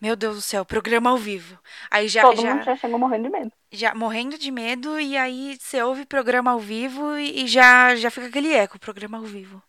[0.00, 1.58] meu Deus do céu, programa ao vivo.
[1.90, 2.22] Aí já.
[2.22, 3.52] Todo já, mundo já chegou morrendo de medo.
[3.70, 8.10] Já morrendo de medo, e aí você ouve programa ao vivo e, e já, já
[8.10, 9.62] fica aquele eco, programa ao vivo.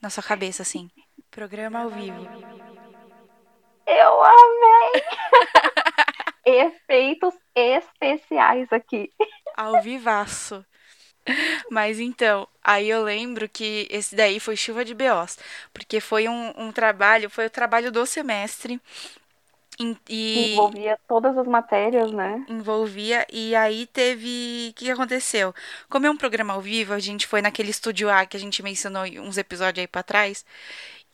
[0.00, 0.90] Na sua cabeça, assim.
[1.30, 2.26] Programa ao vivo.
[3.86, 5.02] Eu amei!
[6.44, 9.10] Efeitos especiais aqui.
[9.56, 10.64] Ao vivaço.
[11.70, 15.38] Mas então, aí eu lembro que esse daí foi chuva de BOs,
[15.72, 18.80] porque foi um, um trabalho, foi o trabalho do semestre,
[19.78, 22.44] e, envolvia todas as matérias, né?
[22.48, 23.26] Envolvia.
[23.32, 24.70] E aí teve.
[24.70, 25.54] O que aconteceu?
[25.88, 28.62] Como é um programa ao vivo, a gente foi naquele estúdio A que a gente
[28.62, 30.44] mencionou uns episódios aí pra trás.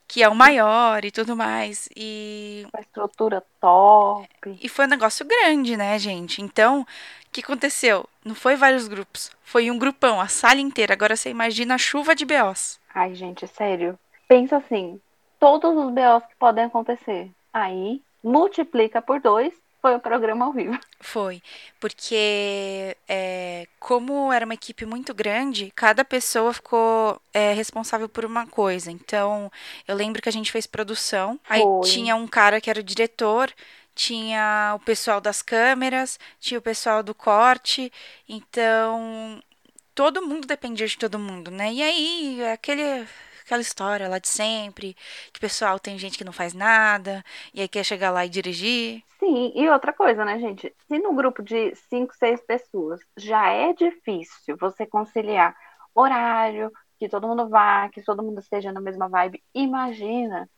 [0.07, 1.89] Que é o maior e tudo mais.
[1.95, 2.65] E.
[2.73, 4.57] Uma estrutura top.
[4.61, 6.41] E foi um negócio grande, né, gente?
[6.41, 6.85] Então, o
[7.31, 8.07] que aconteceu?
[8.23, 9.31] Não foi vários grupos.
[9.43, 10.93] Foi um grupão, a sala inteira.
[10.93, 12.79] Agora você imagina a chuva de BOs.
[12.93, 13.97] Ai, gente, sério.
[14.27, 14.99] Pensa assim:
[15.39, 17.31] todos os BOs que podem acontecer.
[17.53, 20.77] Aí multiplica por dois, foi o programa ao vivo.
[20.99, 21.43] Foi,
[21.79, 28.47] porque é, como era uma equipe muito grande, cada pessoa ficou é, responsável por uma
[28.47, 28.91] coisa.
[28.91, 29.51] Então,
[29.87, 33.53] eu lembro que a gente fez produção, aí tinha um cara que era o diretor,
[33.93, 37.93] tinha o pessoal das câmeras, tinha o pessoal do corte,
[38.27, 39.39] então
[39.93, 41.71] todo mundo dependia de todo mundo, né?
[41.71, 43.07] E aí, aquele
[43.45, 44.97] aquela história lá de sempre,
[45.31, 49.03] que pessoal tem gente que não faz nada, e aí quer chegar lá e dirigir.
[49.19, 50.73] Sim, e outra coisa, né, gente?
[50.87, 55.55] Se no grupo de cinco, seis pessoas já é difícil você conciliar
[55.93, 60.49] horário, que todo mundo vá, que todo mundo esteja na mesma vibe, imagina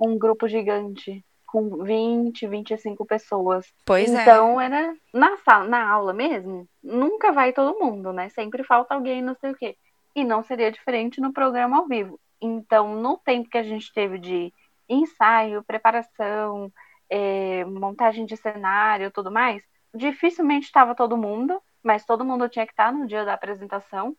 [0.00, 3.66] um grupo gigante com 20, 25 pessoas.
[3.84, 4.22] Pois então, é.
[4.22, 8.30] Então, era na sala, na aula mesmo, nunca vai todo mundo, né?
[8.30, 9.76] Sempre falta alguém, não sei o quê.
[10.14, 12.20] E não seria diferente no programa ao vivo.
[12.40, 14.52] Então, no tempo que a gente teve de
[14.88, 16.72] ensaio, preparação,
[17.08, 19.62] é, montagem de cenário, tudo mais,
[19.94, 24.16] dificilmente estava todo mundo, mas todo mundo tinha que estar no dia da apresentação.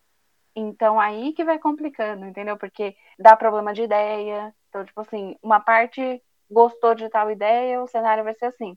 [0.56, 2.56] Então, aí que vai complicando, entendeu?
[2.56, 4.54] Porque dá problema de ideia.
[4.68, 8.76] Então, tipo assim, uma parte gostou de tal ideia, o cenário vai ser assim.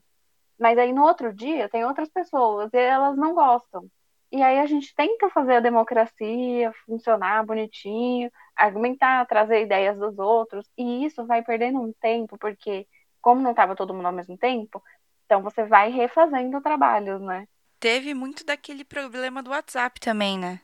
[0.58, 3.88] Mas aí no outro dia tem outras pessoas e elas não gostam.
[4.30, 10.66] E aí a gente tenta fazer a democracia funcionar bonitinho, argumentar, trazer ideias dos outros,
[10.76, 12.86] e isso vai perdendo um tempo, porque
[13.20, 14.82] como não estava todo mundo ao mesmo tempo,
[15.24, 17.46] então você vai refazendo trabalhos, né?
[17.80, 20.60] Teve muito daquele problema do WhatsApp também, né?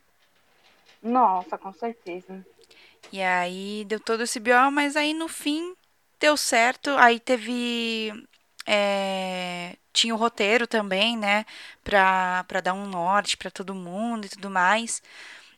[1.01, 2.45] Nossa, com certeza.
[3.11, 5.75] E aí deu todo esse BO, mas aí no fim
[6.19, 6.89] deu certo.
[6.97, 8.11] Aí teve
[8.65, 11.45] é, tinha o roteiro também, né,
[11.83, 15.01] pra, pra dar um norte para todo mundo e tudo mais.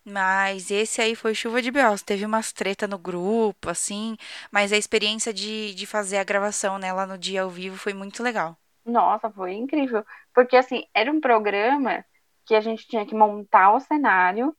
[0.06, 2.02] Mas esse aí foi chuva de belos.
[2.02, 4.18] Teve umas treta no grupo, assim.
[4.52, 7.94] Mas a experiência de, de fazer a gravação, né, lá no dia ao vivo foi
[7.94, 8.58] muito legal.
[8.86, 10.06] Nossa, foi incrível.
[10.34, 12.06] Porque, assim, era um programa
[12.46, 14.56] que a gente tinha que montar o cenário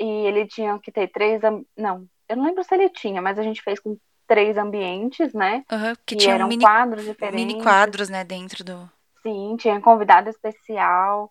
[0.00, 1.40] e ele tinha que ter três.
[1.76, 5.64] Não, eu não lembro se ele tinha, mas a gente fez com três ambientes, né?
[5.72, 7.40] Uhum, que E tinha eram mini, quadros diferentes.
[7.40, 8.90] mini quadros, né, dentro do.
[9.22, 11.30] Sim, tinha convidado especial,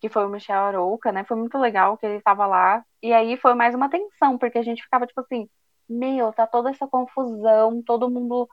[0.00, 1.24] que foi o Michel Arouca, né?
[1.24, 2.84] Foi muito legal que ele estava lá.
[3.02, 5.48] E aí foi mais uma tensão, porque a gente ficava tipo assim,
[5.88, 8.48] meu, tá toda essa confusão, todo mundo,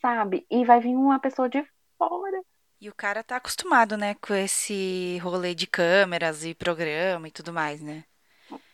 [0.00, 0.46] sabe?
[0.50, 1.64] E vai vir uma pessoa de
[1.98, 2.40] fora.
[2.80, 7.52] E o cara tá acostumado, né, com esse rolê de câmeras e programa e tudo
[7.52, 8.04] mais, né?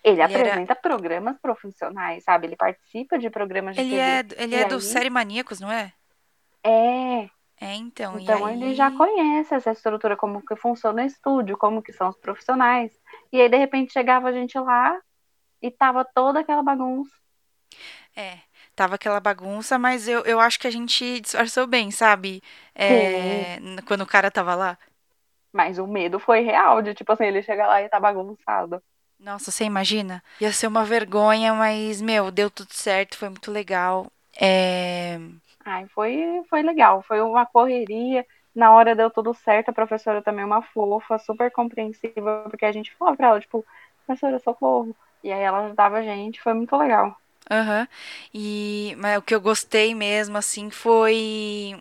[0.05, 2.47] Ele, Ele era- apresenta programas profissionais, sabe?
[2.47, 4.01] Ele participa de programas de Ele TV.
[4.03, 5.93] é, ele é do aí- Série Maníacos, não é?
[6.63, 7.29] É,
[7.61, 8.19] É, então.
[8.19, 8.55] então aí...
[8.55, 12.93] ele já conhece essa estrutura, como que funciona o estúdio, como que são os profissionais.
[13.33, 14.99] E aí, de repente, chegava a gente lá
[15.63, 17.13] e tava toda aquela bagunça.
[18.17, 18.39] É,
[18.77, 22.43] tava aquela bagunça, mas eu, eu acho que a gente disfarçou bem, sabe?
[22.75, 24.79] É, quando o cara tava lá.
[25.53, 28.83] Mas o medo foi real, de tipo assim, ele chega lá e tá bagunçado.
[29.19, 30.23] Nossa, você imagina?
[30.41, 34.11] Ia ser uma vergonha, mas, meu, deu tudo certo, foi muito legal.
[34.39, 35.19] É,
[35.65, 38.27] Ai, foi, foi legal, foi uma correria.
[38.55, 42.73] Na hora deu tudo certo, a professora também é uma fofa, super compreensiva, porque a
[42.73, 43.65] gente falava pra ela, tipo,
[44.07, 44.97] professora, socorro.
[45.23, 47.17] E aí ela ajudava a gente, foi muito legal.
[47.51, 47.87] Aham.
[48.33, 51.75] E mas o que eu gostei mesmo, assim, foi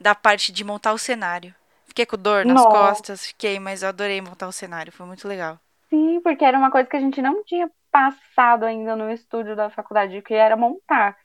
[0.00, 1.54] da parte de montar o cenário.
[1.86, 2.66] Fiquei com dor nas Nossa.
[2.66, 5.58] costas, fiquei, mas eu adorei montar o cenário, foi muito legal.
[5.88, 9.68] Sim, porque era uma coisa que a gente não tinha passado ainda no estúdio da
[9.70, 11.16] faculdade, que era montar.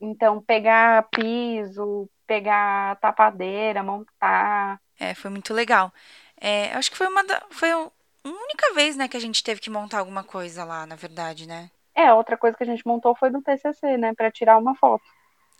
[0.00, 4.80] Então, pegar piso, pegar tapadeira, montar.
[4.98, 5.92] É, foi muito legal.
[6.40, 7.90] É, eu acho que foi uma da, foi a
[8.24, 11.70] única vez, né, que a gente teve que montar alguma coisa lá, na verdade, né?
[11.94, 15.04] É, outra coisa que a gente montou foi no TCC, né, Pra tirar uma foto.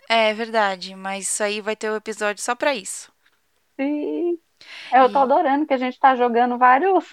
[0.08, 3.12] É verdade, mas isso aí vai ter um episódio só pra isso.
[3.78, 4.38] Sim.
[4.92, 7.04] Eu tô E- adorando que a gente tá jogando vários,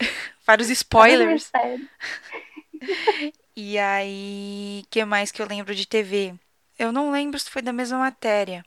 [0.46, 1.50] Vários spoilers.
[3.56, 6.34] E aí, que mais que eu lembro de TV?
[6.78, 8.64] Eu não lembro se foi da mesma matéria,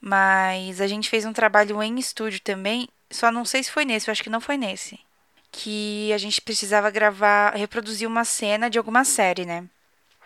[0.00, 4.08] mas a gente fez um trabalho em estúdio também, só não sei se foi nesse,
[4.08, 4.98] eu acho que não foi nesse.
[5.50, 9.64] Que a gente precisava gravar, reproduzir uma cena de alguma série, né?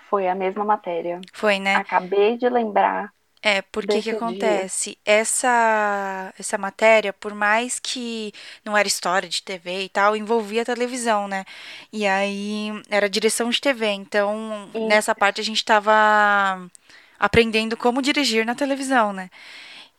[0.09, 1.21] Foi a mesma matéria.
[1.33, 1.77] Foi, né?
[1.77, 3.13] Acabei de lembrar.
[3.43, 4.17] É, porque que dia.
[4.17, 4.99] acontece?
[5.05, 8.33] Essa essa matéria, por mais que
[8.65, 11.45] não era história de TV e tal, envolvia televisão, né?
[11.93, 14.89] E aí era direção de TV, então Isso.
[14.89, 16.69] nessa parte a gente tava
[17.19, 19.31] aprendendo como dirigir na televisão, né?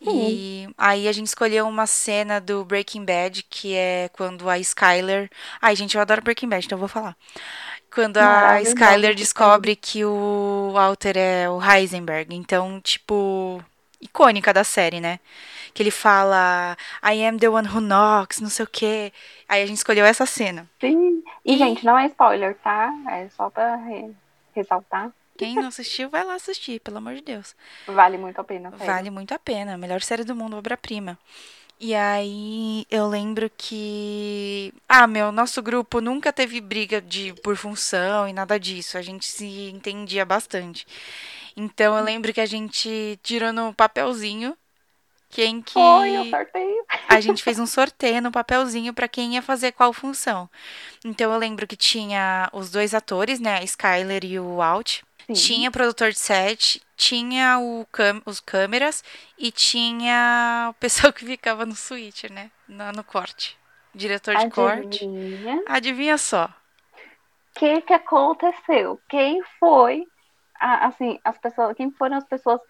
[0.02, 5.30] E aí a gente escolheu uma cena do Breaking Bad, que é quando a Skyler.
[5.62, 7.16] Ai, gente, eu adoro Breaking Bad, então eu vou falar.
[7.94, 12.36] Quando a Maravilhosa Skyler essa descobre que o Walter é o Heisenberg.
[12.36, 13.64] Então, tipo,
[14.02, 15.20] icônica da série, né?
[15.74, 19.12] Que ele fala I am the one who knocks, não sei o quê.
[19.48, 20.70] Aí a gente escolheu essa cena.
[20.80, 21.24] Sim.
[21.46, 22.92] E, E- gente, não é spoiler, tá?
[23.10, 24.16] É só pra re-
[24.56, 25.12] ressaltar.
[25.38, 27.56] Quem não assistiu, vai lá assistir, pelo amor de Deus.
[27.86, 28.86] Vale muito a pena, sério.
[28.86, 29.78] Vale muito a pena.
[29.78, 31.18] Melhor série do mundo, obra-prima.
[31.80, 34.74] E aí eu lembro que.
[34.90, 38.98] Ah, meu, nosso grupo nunca teve briga de por função e nada disso.
[38.98, 40.88] A gente se entendia bastante.
[41.56, 44.58] Então eu lembro que a gente tirou no papelzinho
[45.30, 45.74] quem que.
[45.74, 46.86] Foi o sorteio.
[47.08, 50.50] A gente fez um sorteio no papelzinho pra quem ia fazer qual função.
[51.06, 53.58] Então eu lembro que tinha os dois atores, né?
[53.58, 55.02] A Skyler e o Walt.
[55.28, 55.34] Sim.
[55.34, 57.58] Tinha produtor de set, tinha
[57.92, 59.04] cam- os câmeras
[59.38, 62.50] e tinha o pessoal que ficava no switch, né?
[62.68, 63.58] No, no corte.
[63.94, 65.04] Diretor de corte.
[65.06, 66.46] Adivinha Adivinha só.
[67.56, 69.02] o que que aconteceu?
[69.10, 70.06] Quem foi,
[70.60, 72.62] a- assim, as pessoas, quem foram as pessoas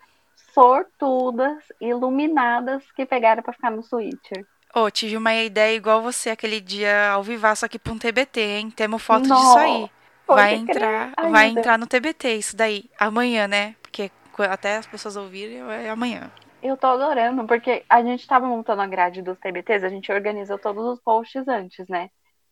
[0.53, 4.45] sortudas, iluminadas que pegaram pra ficar no Switcher?
[4.73, 8.71] Ô, tive uma ideia igual você aquele dia ao vivaço aqui pra um TBT, hein?
[8.71, 9.89] Temos foto disso Nossa, aí.
[10.27, 12.89] Pode Vai entrar, Ai, vai entrar no TBT isso daí.
[12.99, 13.75] Amanhã, né?
[13.81, 16.31] Porque qu- até as pessoas ouvirem é amanhã.
[16.61, 20.59] Eu tô adorando, porque a gente tava montando a grade dos TBTs, a gente organizou
[20.59, 22.09] todos os posts antes, né?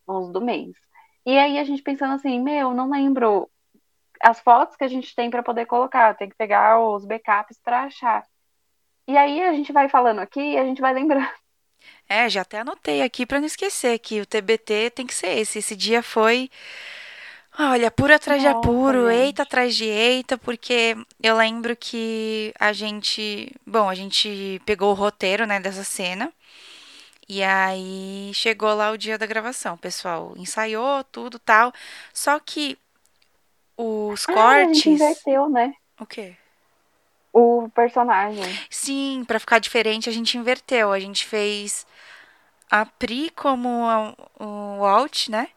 [0.07, 0.71] Os do mês.
[1.25, 3.49] E aí a gente pensando assim, meu, não lembro
[4.21, 7.83] as fotos que a gente tem pra poder colocar, tem que pegar os backups pra
[7.83, 8.23] achar.
[9.07, 11.27] E aí a gente vai falando aqui e a gente vai lembrando.
[12.07, 15.59] É, já até anotei aqui pra não esquecer que o TBT tem que ser esse.
[15.59, 16.49] Esse dia foi,
[17.59, 23.51] olha, puro atrás de apuro, eita atrás de eita, porque eu lembro que a gente,
[23.65, 26.31] bom, a gente pegou o roteiro, né, dessa cena.
[27.27, 31.73] E aí chegou lá o dia da gravação, o pessoal ensaiou tudo, tal.
[32.13, 32.77] Só que
[33.77, 35.73] os Ah, a gente cortes, inverteu, né?
[35.99, 36.35] o quê?
[37.33, 38.43] O personagem.
[38.69, 40.91] Sim, pra ficar diferente, a gente inverteu.
[40.91, 41.85] A gente fez
[42.69, 45.49] a Pri como o Walt, né?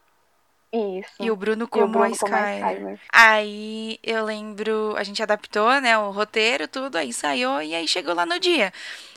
[0.73, 1.23] Isso.
[1.23, 2.73] E o Bruno E o como a Bruno como a Skyler.
[2.73, 3.01] Skyler.
[3.13, 8.15] Aí eu lembro, a gente adaptou, né, o roteiro, tudo, aí ensaiou e aí chegou
[8.15, 8.73] lá no dia.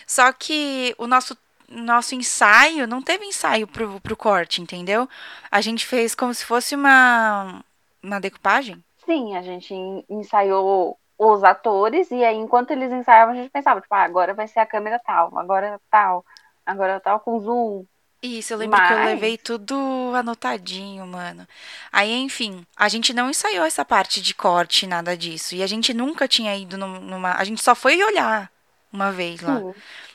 [0.08, 1.38] Só que o nosso
[1.74, 5.08] nosso ensaio não teve ensaio pro, pro corte, entendeu?
[5.50, 7.64] A gente fez como se fosse uma
[8.04, 8.84] uma decupagem.
[9.06, 13.80] Sim, a gente en- ensaiou os atores e aí enquanto eles ensaiavam a gente pensava,
[13.82, 16.26] tipo, ah, agora vai ser a câmera tal, agora tal,
[16.66, 17.86] agora tal com zoom.
[18.24, 19.76] Isso, eu lembro que eu Mas- levei tudo
[20.16, 21.48] anotadinho, mano.
[21.92, 25.56] Aí, enfim, a gente não ensaiou essa parte de corte, nada disso.
[25.56, 27.34] E a gente nunca tinha ido num- numa.
[27.34, 28.52] A gente só foi olhar
[28.94, 29.60] uma vez lá.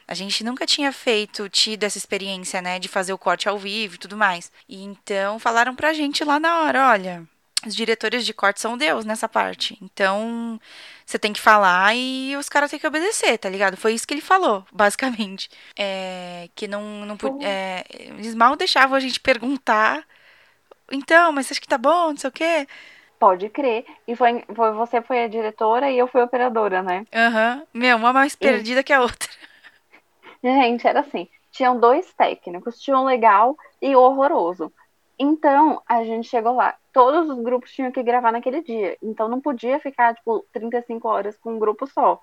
[0.06, 3.96] A gente nunca tinha feito, tido essa experiência, né, de fazer o corte ao vivo
[3.96, 4.52] e tudo mais.
[4.68, 7.24] E então falaram pra gente lá na hora, olha,
[7.66, 9.78] os diretores de corte são Deus nessa parte.
[9.82, 10.60] Então,
[11.04, 13.76] você tem que falar e os caras têm que obedecer, tá ligado?
[13.76, 15.48] Foi isso que ele falou, basicamente.
[15.76, 17.40] É, que não, não pu- Uhum.
[17.40, 20.04] é, eles mal deixavam a gente perguntar.
[20.92, 22.68] Então, mas você acha que tá bom, não sei o quê?
[23.18, 23.84] Pode crer.
[24.08, 27.06] E foi, foi você foi a diretora e eu fui a operadora, né?
[27.12, 27.66] Aham.
[27.74, 29.28] Meu, uma mais perdida que a outra.
[30.42, 34.72] Gente, era assim, tinham dois técnicos, tinha um legal e o horroroso.
[35.18, 39.38] Então, a gente chegou lá, todos os grupos tinham que gravar naquele dia, então não
[39.38, 42.18] podia ficar, tipo, 35 horas com um grupo só.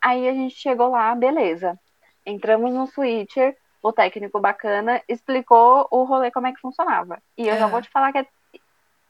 [0.00, 1.78] Aí a gente chegou lá, beleza.
[2.24, 7.18] Entramos no switcher, o técnico bacana explicou o rolê como é que funcionava.
[7.36, 7.68] E eu já Ah.
[7.68, 8.26] vou te falar que é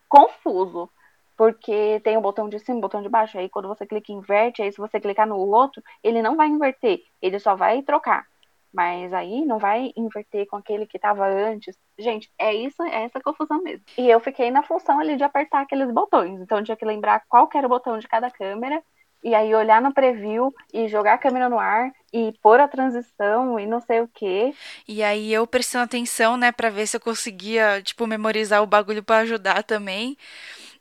[0.09, 0.90] confuso,
[1.37, 4.16] porque tem o botão de cima, o botão de baixo, aí quando você clica em
[4.16, 8.27] inverte, aí se você clicar no outro, ele não vai inverter, ele só vai trocar.
[8.74, 11.78] Mas aí não vai inverter com aquele que estava antes.
[11.96, 13.84] Gente, é isso, é essa confusão mesmo.
[13.96, 16.40] E eu fiquei na função ali de apertar aqueles botões.
[16.40, 18.82] Então tinha que lembrar qual era o botão de cada câmera.
[19.22, 23.58] E aí olhar no preview e jogar a câmera no ar e pôr a transição
[23.58, 24.52] e não sei o quê.
[24.87, 29.02] E aí eu prestando atenção, né, pra ver se eu conseguia, tipo, memorizar o bagulho
[29.02, 30.18] pra ajudar também.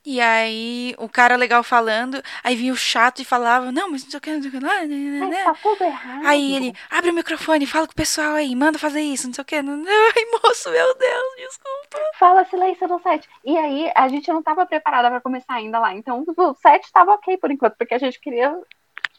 [0.05, 4.11] E aí o cara legal falando, aí vinha o chato e falava, não, mas não
[4.11, 5.43] sei o que, não sei o que lá, né, né, né.
[5.45, 6.25] tá tudo errado.
[6.25, 9.41] Aí ele, abre o microfone, fala com o pessoal aí, manda fazer isso, não sei
[9.41, 9.55] o que.
[9.55, 11.99] Ai, moço, meu Deus, desculpa.
[12.19, 13.29] Fala silêncio no set.
[13.45, 15.93] E aí a gente não tava preparada pra começar ainda lá.
[15.93, 18.53] Então o set tava ok por enquanto, porque a gente queria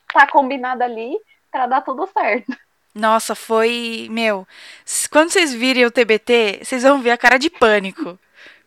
[0.06, 1.16] estar combinado ali
[1.50, 2.54] pra dar tudo certo.
[2.94, 4.46] Nossa, foi, meu,
[5.10, 8.18] quando vocês virem o TBT, vocês vão ver a cara de pânico.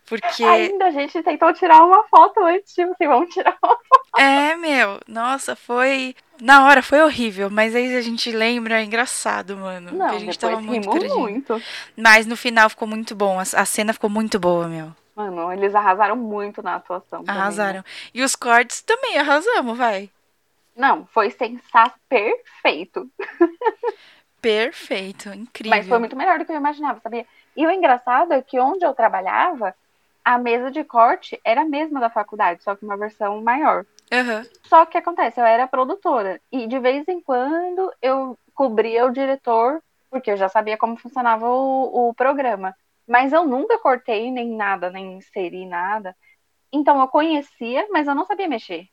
[0.07, 3.77] Porque Ainda a gente tentou tirar uma foto antes, tipo assim, vamos tirar uma
[4.17, 6.15] É, meu, nossa, foi.
[6.39, 9.91] Na hora foi horrível, mas aí a gente lembra, é engraçado, mano.
[9.91, 11.19] Não, a gente tava muito perdido.
[11.19, 11.61] muito.
[11.95, 14.93] Mas no final ficou muito bom, a, cena ficou muito boa, meu.
[15.13, 17.23] Mano, eles arrasaram muito na atuação.
[17.23, 17.41] também, né?
[17.41, 17.83] Arrasaram.
[18.13, 20.09] E os cortes também arrasamos, vai.
[20.73, 23.09] Não, foi sensacional, perfeito.
[24.39, 25.77] Perfeito, incrível.
[25.77, 27.25] Mas foi muito melhor do que eu imaginava, sabia?
[27.55, 29.75] E o engraçado é que onde eu trabalhava,
[30.27, 33.85] a mesa de corte era a mesma da faculdade, só que uma versão maior.
[34.11, 34.45] Aham.
[34.63, 39.81] Só que acontece, eu era produtora e de vez em quando eu cobria o diretor,
[40.09, 42.75] porque eu já sabia como funcionava o, o programa.
[43.07, 46.13] Mas eu nunca cortei nem nada, nem inseri nada.
[46.73, 48.85] Então eu conhecia, mas eu não sabia mexer.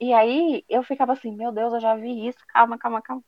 [0.00, 3.22] E aí eu ficava assim, meu Deus, eu já vi isso, calma, calma, calma.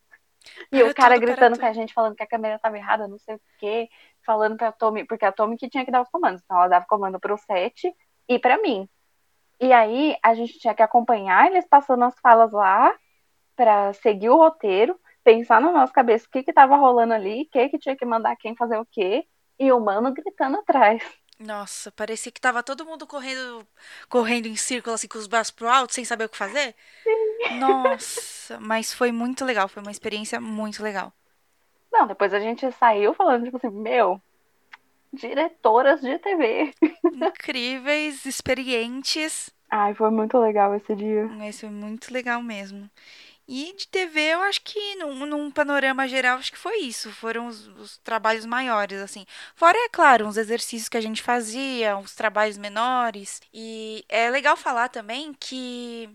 [0.73, 2.77] E Para o cara tudo, para gritando com a gente, falando que a câmera estava
[2.77, 3.89] errada, não sei o quê,
[4.25, 6.43] falando pra Tommy, porque a Tommy que tinha que dar os comandos.
[6.45, 7.95] Então ela dava comando pro set
[8.29, 8.89] e pra mim.
[9.61, 12.95] E aí a gente tinha que acompanhar eles passando as falas lá
[13.55, 17.51] pra seguir o roteiro, pensar na nossa cabeça o que que tava rolando ali, o
[17.51, 19.27] que que tinha que mandar quem fazer o quê,
[19.59, 21.03] e o mano gritando atrás.
[21.39, 23.67] Nossa, parecia que tava todo mundo correndo,
[24.09, 26.75] correndo em círculo, assim, com os braços pro alto, sem saber o que fazer.
[27.59, 31.13] Nossa, mas foi muito legal, foi uma experiência muito legal.
[31.93, 34.21] Não, depois a gente saiu falando, tipo assim, meu,
[35.13, 36.73] diretoras de TV.
[37.13, 39.51] Incríveis, experientes.
[39.71, 41.27] Ai, foi muito legal esse dia.
[41.27, 42.89] Mas foi muito legal mesmo.
[43.49, 47.13] E de TV, eu acho que num, num panorama geral, acho que foi isso.
[47.13, 49.25] Foram os, os trabalhos maiores, assim.
[49.55, 53.41] Fora, é claro, uns exercícios que a gente fazia, uns trabalhos menores.
[53.55, 56.11] E é legal falar também que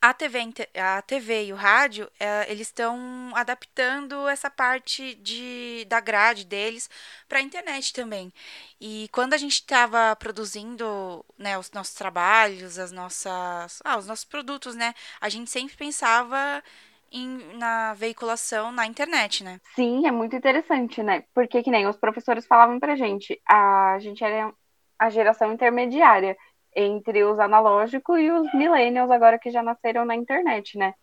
[0.00, 6.00] a TV, a TV e o rádio, é, eles estão adaptando essa parte de, da
[6.00, 6.88] grade deles
[7.28, 8.32] para a internet também.
[8.80, 14.24] E quando a gente estava produzindo, né, os nossos trabalhos, as nossas, ah, os nossos
[14.24, 16.62] produtos, né, a gente sempre pensava
[17.10, 19.60] em, na veiculação na internet, né?
[19.74, 21.24] Sim, é muito interessante, né?
[21.34, 24.52] Porque que nem os professores falavam pra gente, a gente era
[24.98, 26.36] a geração intermediária
[26.80, 30.94] entre os analógicos e os millennials agora que já nasceram na internet, né?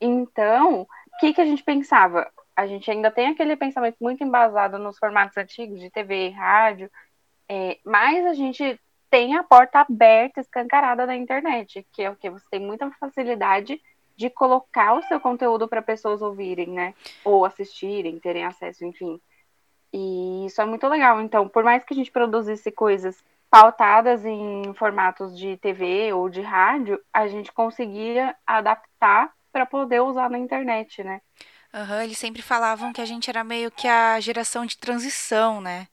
[0.00, 2.32] Então, o que que a gente pensava?
[2.56, 6.90] A gente ainda tem aquele pensamento muito embasado nos formatos antigos de TV e rádio,
[7.46, 12.30] é, mas a gente tem a porta aberta, escancarada na internet, que é o que
[12.30, 13.78] você tem muita facilidade
[14.16, 16.94] de colocar o seu conteúdo para pessoas ouvirem, né?
[17.22, 19.20] Ou assistirem, terem acesso, enfim.
[19.92, 21.20] E isso é muito legal.
[21.20, 26.40] Então, por mais que a gente produzisse coisas pautadas em formatos de TV ou de
[26.40, 31.20] rádio, a gente conseguia adaptar para poder usar na internet, né?
[31.72, 35.86] Uhum, eles sempre falavam que a gente era meio que a geração de transição, né?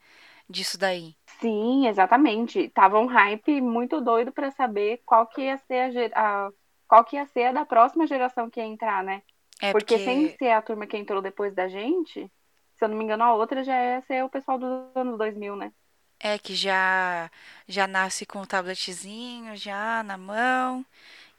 [0.50, 1.16] Disso daí.
[1.40, 2.70] Sim, exatamente.
[2.70, 6.52] Tava um hype muito doido para saber qual que ia ser a, a,
[6.88, 9.22] qual que ia ser a da próxima geração que ia entrar, né?
[9.62, 9.96] É porque...
[9.96, 12.32] porque sem ser a turma que entrou depois da gente,
[12.76, 15.56] se eu não me engano, a outra já ia ser o pessoal dos anos 2000,
[15.56, 15.72] né?
[16.20, 17.30] É que já
[17.68, 20.86] já nasce com o tabletzinho já na mão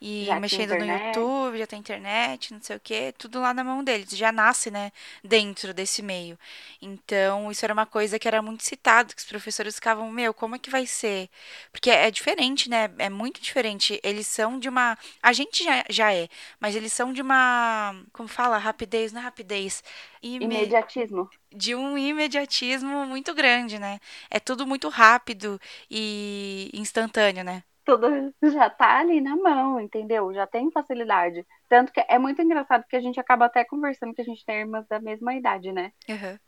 [0.00, 3.64] e já mexendo no YouTube, já tem internet, não sei o que, tudo lá na
[3.64, 4.92] mão deles, já nasce, né,
[5.24, 6.38] dentro desse meio.
[6.80, 10.56] Então, isso era uma coisa que era muito citado, que os professores ficavam, meu, como
[10.56, 11.28] é que vai ser?
[11.72, 13.98] Porque é diferente, né, é muito diferente.
[14.02, 16.28] Eles são de uma, a gente já, já é,
[16.60, 19.82] mas eles são de uma, como fala, rapidez, não é rapidez,
[20.22, 21.28] imediatismo.
[21.52, 23.98] De um imediatismo muito grande, né?
[24.30, 27.62] É tudo muito rápido e instantâneo, né?
[27.86, 30.34] Tudo já tá ali na mão, entendeu?
[30.34, 31.46] Já tem facilidade.
[31.68, 34.58] Tanto que é muito engraçado que a gente acaba até conversando que a gente tem
[34.58, 35.92] irmãs da mesma idade, né?
[36.08, 36.38] Uhum.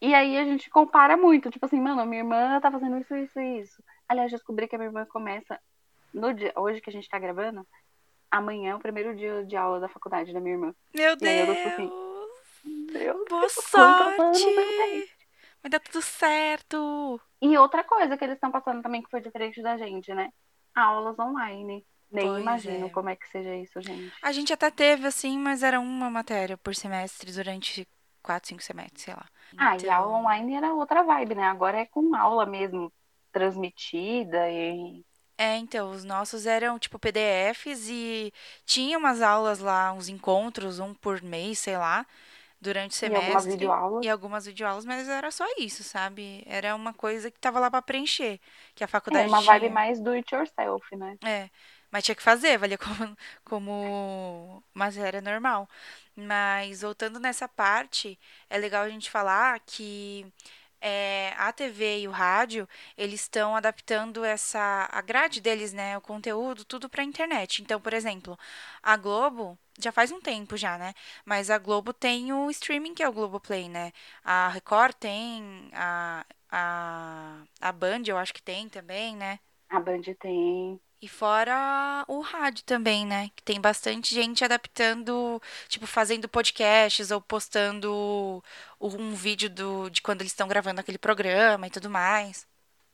[0.00, 3.40] E aí a gente compara muito, tipo assim, mano, minha irmã tá fazendo isso, isso
[3.40, 3.82] e isso.
[4.08, 5.60] Aliás, descobri que a minha irmã começa
[6.14, 7.66] no dia, hoje que a gente tá gravando,
[8.30, 10.74] amanhã é o primeiro dia de aula da faculdade da minha irmã.
[10.94, 11.58] Meu Deus!
[11.66, 11.90] Assim,
[12.92, 15.14] Deus Boa sorte!
[15.60, 17.20] Vai dar tudo certo!
[17.42, 20.30] E outra coisa que eles estão passando também que foi diferente da gente, né?
[20.80, 21.84] Aulas online.
[22.10, 22.90] Nem pois imagino é.
[22.90, 24.12] como é que seja isso, gente.
[24.22, 27.86] A gente até teve, assim, mas era uma matéria por semestre durante
[28.22, 29.26] quatro, cinco semestres, sei lá.
[29.56, 29.86] Ah, então...
[29.86, 31.44] e a aula online era outra vibe, né?
[31.44, 32.92] Agora é com aula mesmo,
[33.30, 35.04] transmitida e.
[35.36, 38.32] É, então, os nossos eram tipo PDFs e
[38.64, 42.04] tinha umas aulas lá, uns encontros, um por mês, sei lá
[42.60, 43.22] durante o semestre.
[43.22, 44.04] E algumas videoaulas.
[44.06, 46.42] E algumas videoaulas, mas era só isso, sabe?
[46.46, 48.40] Era uma coisa que tava lá para preencher,
[48.74, 49.54] que a faculdade É uma tinha.
[49.60, 51.18] vibe mais do it yourself, né?
[51.24, 51.50] É,
[51.90, 55.68] mas tinha que fazer, valia como, como matéria normal.
[56.14, 60.26] Mas voltando nessa parte, é legal a gente falar que
[60.80, 66.00] é, a TV e o rádio, eles estão adaptando essa a grade deles, né, o
[66.00, 67.62] conteúdo, tudo para a internet.
[67.62, 68.38] Então, por exemplo,
[68.82, 70.94] a Globo já faz um tempo já, né?
[71.24, 73.92] Mas a Globo tem o streaming que é o Globoplay, né?
[74.24, 79.38] A Record tem, a, a, a Band eu acho que tem também, né?
[79.70, 80.78] A Band tem.
[81.00, 83.30] E fora o rádio também, né?
[83.36, 88.42] Que tem bastante gente adaptando, tipo, fazendo podcasts ou postando
[88.80, 92.46] um vídeo do, de quando eles estão gravando aquele programa e tudo mais.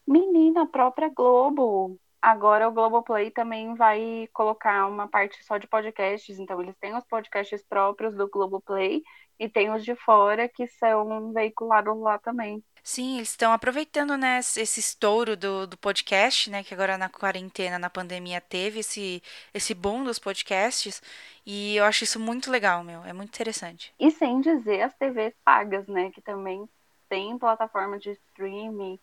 [0.06, 1.98] Menina, a própria Globo.
[2.24, 6.38] Agora o Globoplay também vai colocar uma parte só de podcasts.
[6.38, 9.02] Então, eles têm os podcasts próprios do Globoplay
[9.38, 12.64] e tem os de fora que são veiculados lá também.
[12.82, 17.78] Sim, eles estão aproveitando, né, esse estouro do, do podcast, né, que agora na quarentena,
[17.78, 19.22] na pandemia, teve esse,
[19.52, 21.02] esse boom dos podcasts,
[21.44, 23.92] e eu acho isso muito legal, meu, é muito interessante.
[23.98, 26.66] E sem dizer as TVs pagas, né, que também
[27.08, 28.98] tem plataforma de streaming,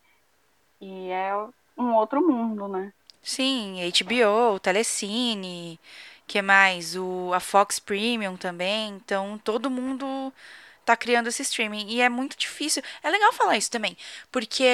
[0.80, 1.34] e é
[1.76, 2.94] um outro mundo, né.
[3.24, 5.80] Sim, HBO, Telecine,
[6.28, 6.96] que mais?
[6.96, 10.34] O, a Fox Premium também, então todo mundo
[10.86, 11.88] tá criando esse streaming.
[11.90, 12.82] E é muito difícil.
[13.04, 13.96] É legal falar isso também,
[14.32, 14.66] porque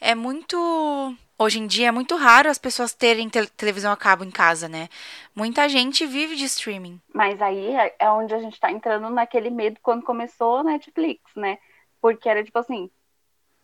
[0.00, 1.16] é muito.
[1.38, 4.68] Hoje em dia é muito raro as pessoas terem te televisão a cabo em casa,
[4.68, 4.88] né?
[5.34, 7.00] Muita gente vive de streaming.
[7.12, 11.20] Mas aí é, é onde a gente tá entrando naquele medo quando começou a Netflix,
[11.34, 11.58] né?
[12.00, 12.90] Porque era tipo assim,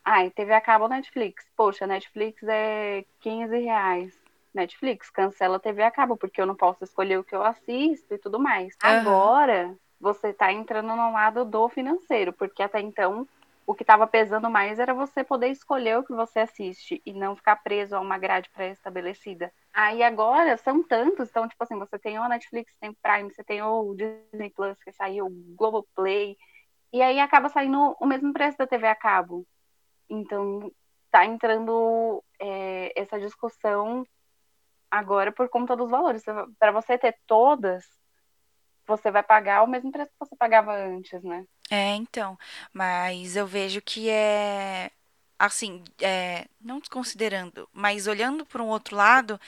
[0.09, 1.45] ai, TV a cabo Netflix.
[1.55, 4.19] Poxa, Netflix é 15 reais.
[4.55, 8.15] Netflix, cancela a TV a cabo, porque eu não posso escolher o que eu assisto
[8.15, 8.75] e tudo mais.
[8.83, 8.91] Uhum.
[8.91, 13.29] Agora, você está entrando no lado do financeiro, porque até então
[13.67, 17.37] o que estava pesando mais era você poder escolher o que você assiste e não
[17.37, 19.53] ficar preso a uma grade pré-estabelecida.
[19.75, 23.45] Aí agora são tantos, então, tipo assim, você tem o Netflix, tem o Prime, você
[23.45, 26.35] tem o Disney Plus que saiu, o Globoplay,
[26.91, 29.47] e aí acaba saindo o mesmo preço da TV a cabo.
[30.09, 30.73] Então,
[31.11, 34.07] tá entrando é, essa discussão
[34.91, 36.23] agora por conta dos valores.
[36.59, 37.85] Para você ter todas,
[38.87, 41.45] você vai pagar o mesmo preço que você pagava antes, né?
[41.71, 42.39] É, então.
[42.73, 44.91] Mas eu vejo que é.
[45.39, 49.41] Assim, é, não desconsiderando, mas olhando por um outro lado,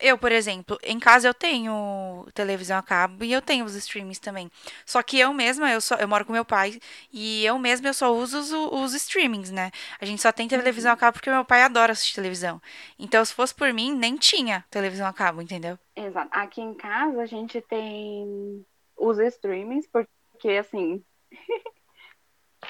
[0.00, 4.18] Eu, por exemplo, em casa eu tenho televisão a cabo e eu tenho os streamings
[4.18, 4.50] também.
[4.84, 6.78] Só que eu mesma, eu, só, eu moro com meu pai
[7.12, 9.70] e eu mesma eu só uso os, os streamings, né?
[10.00, 12.60] A gente só tem televisão a cabo porque meu pai adora assistir televisão.
[12.98, 15.78] Então, se fosse por mim, nem tinha televisão a cabo, entendeu?
[15.96, 16.28] Exato.
[16.32, 18.64] Aqui em casa a gente tem
[18.96, 21.02] os streamings, porque assim.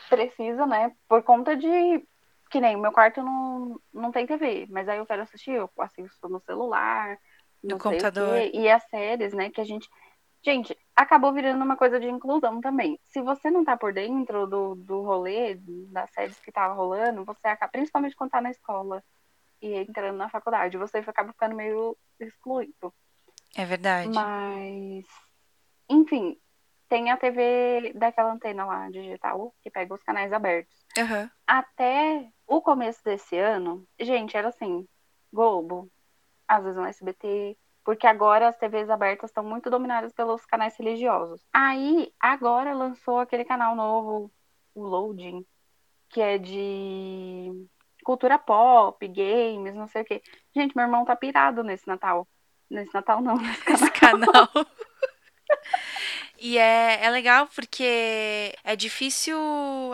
[0.09, 0.93] precisa, né?
[1.09, 1.67] Por conta de
[2.51, 5.71] que nem o meu quarto não, não tem TV, mas aí eu quero assistir, eu
[5.79, 7.17] assisto no celular,
[7.63, 8.37] no computador.
[8.53, 9.89] e as séries, né, que a gente.
[10.43, 12.99] Gente, acabou virando uma coisa de inclusão também.
[13.09, 15.55] Se você não tá por dentro do, do rolê,
[15.93, 19.05] das séries que tava rolando, você acaba, principalmente quando tá na escola
[19.61, 22.93] e entrando na faculdade, você acaba ficando meio excluído.
[23.55, 24.09] É verdade.
[24.09, 25.05] Mas,
[25.91, 26.41] enfim,
[26.89, 30.75] tem a TV daquela antena lá, digital, que pega os canais abertos.
[30.99, 31.31] Uhum.
[31.47, 34.85] Até o começo desse ano, gente, era assim,
[35.33, 35.89] Globo,
[36.49, 41.47] às vezes um SBT, porque agora as TVs abertas estão muito dominadas pelos canais religiosos.
[41.53, 44.33] Aí, agora lançou aquele canal novo,
[44.75, 45.47] o Loading,
[46.09, 47.69] que é de
[48.03, 50.21] cultura pop, games, não sei o quê.
[50.53, 52.27] Gente, meu irmão tá pirado nesse Natal.
[52.69, 54.19] Nesse Natal não, nesse canal.
[54.19, 54.49] Nesse canal.
[56.41, 59.39] E é, é legal porque é difícil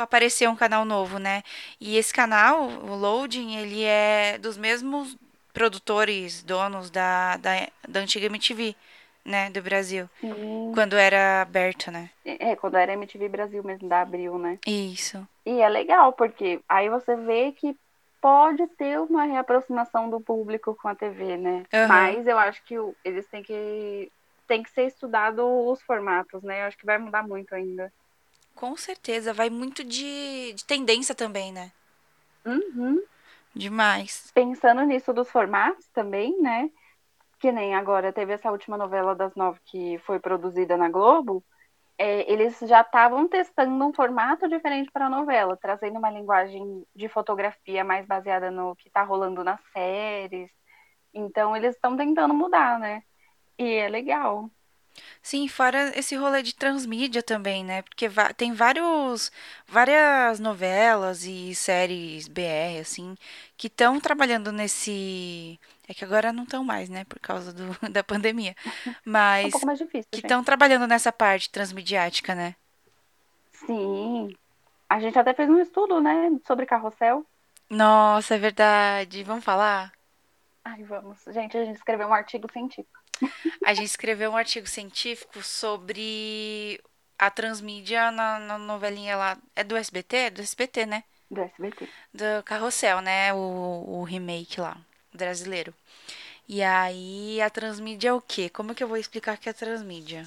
[0.01, 1.43] aparecer um canal novo, né?
[1.81, 5.17] E esse canal, o Loading, ele é dos mesmos
[5.53, 8.77] produtores, donos da, da, da antiga MTV,
[9.25, 9.51] né?
[9.51, 10.09] Do Brasil.
[10.21, 10.71] Sim.
[10.73, 12.11] Quando era aberto, né?
[12.25, 14.59] É, quando era MTV Brasil mesmo, da Abril, né?
[14.65, 15.27] Isso.
[15.45, 17.77] E é legal, porque aí você vê que
[18.21, 21.65] pode ter uma reaproximação do público com a TV, né?
[21.73, 21.89] Uhum.
[21.89, 22.75] Mas eu acho que
[23.05, 24.13] eles têm que
[24.47, 26.63] tem que ser estudado os formatos, né?
[26.63, 27.93] Eu acho que vai mudar muito ainda.
[28.55, 31.71] Com certeza, vai muito de, de tendência também, né?
[32.45, 33.03] Uhum.
[33.55, 34.31] Demais.
[34.35, 36.71] Pensando nisso dos formatos também, né?
[37.39, 41.45] Que nem agora teve essa última novela das nove que foi produzida na Globo.
[41.99, 47.09] É, eles já estavam testando um formato diferente para a novela, trazendo uma linguagem de
[47.09, 50.51] fotografia mais baseada no que está rolando nas séries.
[51.13, 53.03] Então eles estão tentando mudar, né?
[53.59, 54.51] E é legal.
[55.23, 57.83] Sim, fora esse rolê de transmídia também, né?
[57.83, 59.31] Porque tem vários,
[59.67, 63.17] várias novelas e séries BR, assim,
[63.57, 65.59] que estão trabalhando nesse.
[65.89, 67.05] É que agora não estão mais, né?
[67.05, 68.55] Por causa do, da pandemia.
[69.05, 69.45] Mas.
[69.45, 70.09] É um pouco mais difícil.
[70.11, 72.55] Que estão trabalhando nessa parte transmediática, né?
[73.53, 74.35] Sim.
[74.89, 76.31] A gente até fez um estudo, né?
[76.47, 77.27] Sobre carrossel.
[77.69, 79.25] Nossa, é verdade.
[79.25, 79.96] Vamos falar?
[80.69, 81.23] Ai, vamos.
[81.29, 82.99] Gente, a gente escreveu um artigo científico.
[83.65, 86.83] A gente escreveu um artigo científico sobre
[87.17, 89.39] a transmídia na, na novelinha lá.
[89.55, 90.17] É do SBT?
[90.17, 91.05] É do SBT, né?
[91.31, 91.89] Do SBT.
[92.13, 93.33] Do Carrossel, né?
[93.33, 94.77] O, o remake lá,
[95.15, 95.73] brasileiro.
[96.49, 98.51] E aí, a transmídia é o quê?
[98.51, 100.27] Como que eu vou explicar que é a transmídia?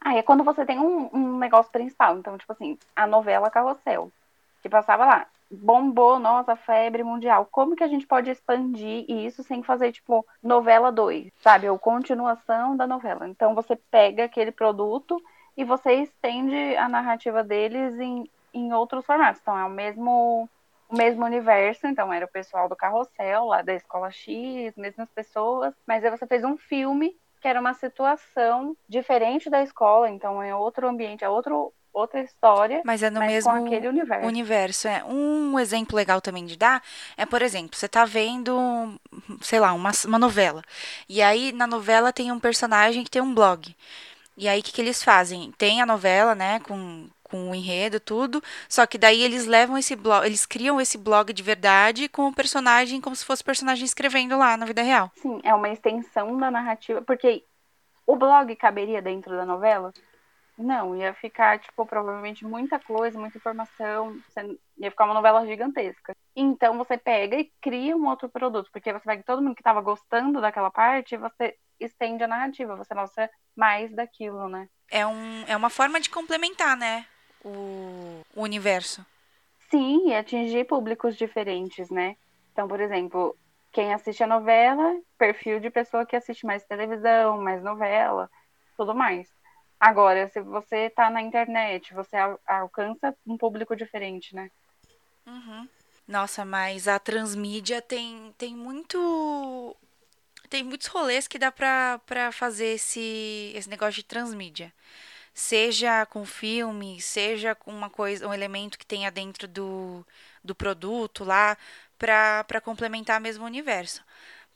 [0.00, 2.16] Ah, é quando você tem um, um negócio principal.
[2.16, 4.12] Então, tipo assim, a novela Carrossel,
[4.62, 7.48] que passava lá bombou, nossa, febre mundial.
[7.50, 11.68] Como que a gente pode expandir isso sem fazer, tipo, novela 2, sabe?
[11.68, 13.28] Ou continuação da novela.
[13.28, 15.22] Então você pega aquele produto
[15.56, 19.40] e você estende a narrativa deles em, em outros formatos.
[19.40, 20.48] Então é o mesmo
[20.88, 25.74] o mesmo universo, então era o pessoal do carrossel, lá da escola X, mesmas pessoas,
[25.84, 30.54] mas aí você fez um filme que era uma situação diferente da escola, então é
[30.54, 34.26] outro ambiente, é outro outra história, mas é no mas mesmo com aquele universo.
[34.26, 34.88] universo.
[34.88, 35.02] É.
[35.04, 36.82] Um exemplo legal também de dar
[37.16, 39.00] é, por exemplo, você tá vendo,
[39.40, 40.62] sei lá, uma, uma novela.
[41.08, 43.74] E aí na novela tem um personagem que tem um blog.
[44.36, 45.50] E aí o que, que eles fazem?
[45.52, 48.42] Tem a novela, né, com, com o enredo, tudo.
[48.68, 52.34] Só que daí eles levam esse blog, eles criam esse blog de verdade com o
[52.34, 55.10] personagem como se fosse o personagem escrevendo lá na vida real.
[55.16, 57.42] Sim, é uma extensão da narrativa, porque
[58.06, 59.94] o blog caberia dentro da novela?
[60.58, 64.18] Não, ia ficar, tipo, provavelmente muita coisa, muita informação,
[64.78, 66.14] ia ficar uma novela gigantesca.
[66.34, 69.82] Então você pega e cria um outro produto, porque você pega todo mundo que estava
[69.82, 74.66] gostando daquela parte e você estende a narrativa, você mostra mais daquilo, né?
[74.90, 77.06] É, um, é uma forma de complementar, né?
[77.44, 79.04] O, o universo.
[79.70, 82.16] Sim, e atingir públicos diferentes, né?
[82.52, 83.36] Então, por exemplo,
[83.72, 88.30] quem assiste a novela, perfil de pessoa que assiste mais televisão, mais novela,
[88.76, 89.35] tudo mais.
[89.78, 92.16] Agora, se você tá na internet, você
[92.46, 94.50] alcança um público diferente, né?
[95.26, 95.68] Uhum.
[96.06, 99.76] Nossa, mas a transmídia tem, tem muito.
[100.48, 104.72] Tem muitos rolês que dá pra, pra fazer esse, esse negócio de transmídia.
[105.34, 110.06] Seja com filme, seja com uma coisa, um elemento que tenha dentro do,
[110.44, 111.58] do produto lá,
[111.98, 114.04] pra, pra complementar mesmo o universo.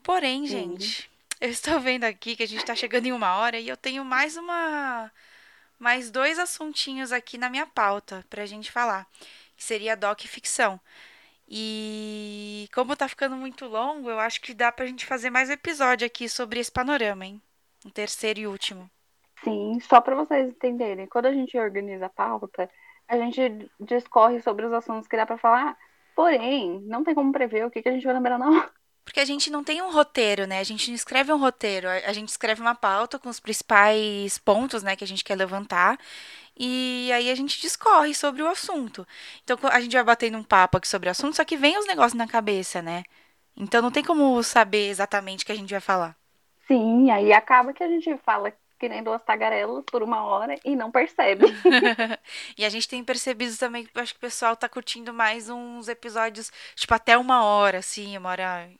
[0.03, 1.10] Porém, gente,
[1.43, 4.05] eu estou vendo aqui que a gente está chegando em uma hora e eu tenho
[4.05, 5.11] mais uma.
[5.79, 9.07] Mais dois assuntinhos aqui na minha pauta pra gente falar.
[9.57, 10.79] Que seria doc ficção.
[11.49, 15.55] E como tá ficando muito longo, eu acho que dá pra gente fazer mais um
[15.55, 17.43] episódio aqui sobre esse panorama, hein?
[17.85, 18.91] Um terceiro e último.
[19.43, 22.71] Sim, só para vocês entenderem, quando a gente organiza a pauta,
[23.09, 25.77] a gente discorre sobre os assuntos que dá para falar,
[26.15, 28.71] porém, não tem como prever o que, que a gente vai lembrar hora.
[29.11, 30.61] Porque a gente não tem um roteiro, né?
[30.61, 31.89] A gente não escreve um roteiro.
[31.89, 35.99] A gente escreve uma pauta com os principais pontos, né, que a gente quer levantar.
[36.57, 39.05] E aí a gente discorre sobre o assunto.
[39.43, 41.89] Então a gente vai batendo um papo aqui sobre o assunto, só que vem os
[41.89, 43.03] negócios na cabeça, né?
[43.57, 46.17] Então não tem como saber exatamente o que a gente vai falar.
[46.69, 50.77] Sim, aí acaba que a gente fala que nem duas tagarelas por uma hora e
[50.77, 51.47] não percebe.
[52.57, 55.89] e a gente tem percebido também que acho que o pessoal tá curtindo mais uns
[55.89, 58.71] episódios, tipo, até uma hora, assim, uma hora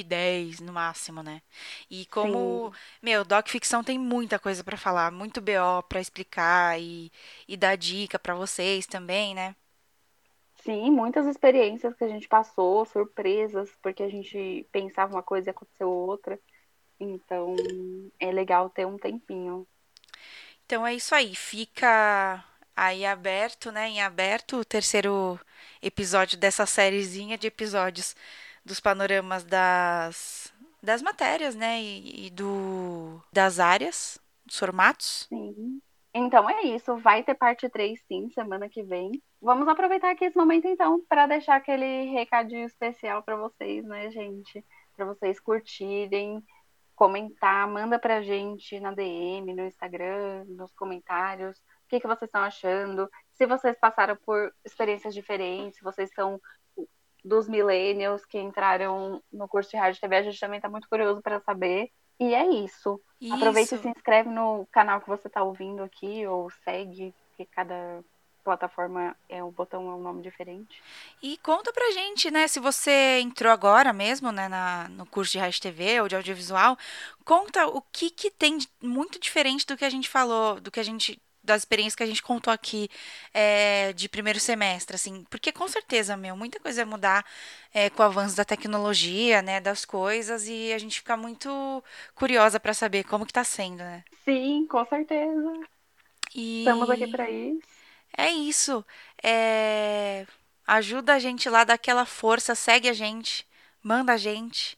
[0.00, 1.42] e 10 no máximo, né?
[1.90, 2.76] E como, Sim.
[3.02, 7.10] meu, doc ficção tem muita coisa para falar, muito BO para explicar e,
[7.48, 9.54] e dar dica para vocês também, né?
[10.62, 15.52] Sim, muitas experiências que a gente passou, surpresas, porque a gente pensava uma coisa e
[15.52, 16.38] aconteceu outra.
[17.00, 17.56] Então,
[18.20, 19.68] é legal ter um tempinho.
[20.64, 22.44] Então é isso aí, fica
[22.76, 25.38] aí aberto, né, em aberto o terceiro
[25.82, 28.14] episódio dessa sériezinha de episódios
[28.68, 31.80] dos panoramas das, das matérias, né?
[31.80, 35.26] E, e do, das áreas, dos formatos.
[35.28, 35.80] Sim.
[36.14, 39.22] Então é isso, vai ter parte 3 sim, semana que vem.
[39.40, 44.64] Vamos aproveitar aqui esse momento então para deixar aquele recadinho especial para vocês, né, gente?
[44.96, 46.42] Para vocês curtirem,
[46.96, 52.42] comentar, manda pra gente na DM, no Instagram, nos comentários, o que, que vocês estão
[52.42, 56.40] achando, se vocês passaram por experiências diferentes, se vocês são
[57.24, 61.20] dos millennials que entraram no curso de rádio TV, a gente também está muito curioso
[61.20, 61.90] para saber.
[62.20, 63.00] E é isso.
[63.20, 63.34] isso.
[63.34, 68.02] Aproveita e se inscreve no canal que você está ouvindo aqui, ou segue, que cada
[68.48, 70.82] plataforma é o botão é um nome diferente.
[71.22, 75.38] E conta pra gente, né, se você entrou agora mesmo, né, na, no curso de
[75.38, 76.78] rádio TV ou de audiovisual,
[77.26, 80.82] conta o que que tem muito diferente do que a gente falou, do que a
[80.82, 82.88] gente das experiências que a gente contou aqui
[83.34, 87.26] é, de primeiro semestre, assim, porque com certeza, meu, muita coisa vai mudar
[87.74, 91.82] é, com o avanço da tecnologia, né, das coisas, e a gente fica muito
[92.14, 94.04] curiosa para saber como que tá sendo, né?
[94.24, 95.52] Sim, com certeza.
[96.34, 96.60] E...
[96.60, 97.60] Estamos aqui para isso.
[98.16, 98.84] É isso.
[99.22, 100.26] É...
[100.66, 103.46] Ajuda a gente lá, dá aquela força, segue a gente,
[103.82, 104.77] manda a gente.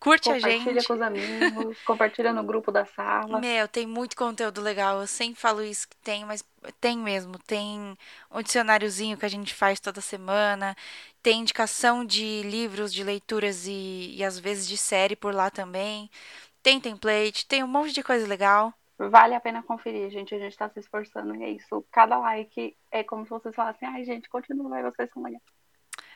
[0.00, 0.58] Curte a gente.
[0.58, 3.40] Compartilha com os amigos, compartilha no grupo da sala.
[3.40, 5.00] Meu, tem muito conteúdo legal.
[5.00, 6.44] Eu sempre falo isso que tem, mas
[6.80, 7.36] tem mesmo.
[7.38, 7.96] Tem
[8.30, 10.76] um dicionáriozinho que a gente faz toda semana.
[11.20, 16.08] Tem indicação de livros, de leituras e, e às vezes de série por lá também.
[16.62, 18.72] Tem template, tem um monte de coisa legal.
[18.98, 20.34] Vale a pena conferir, gente.
[20.34, 21.84] A gente tá se esforçando e é isso.
[21.90, 25.42] Cada like é como se vocês falassem, ai, gente, continua, vocês são legais.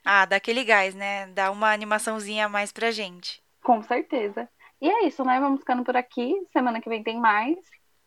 [0.04, 1.26] Ah, dá aquele gás, né?
[1.28, 3.42] Dá uma animaçãozinha a mais pra gente.
[3.62, 4.48] Com certeza.
[4.80, 5.38] E é isso, né?
[5.40, 6.34] Vamos ficando por aqui.
[6.52, 7.56] Semana que vem tem mais.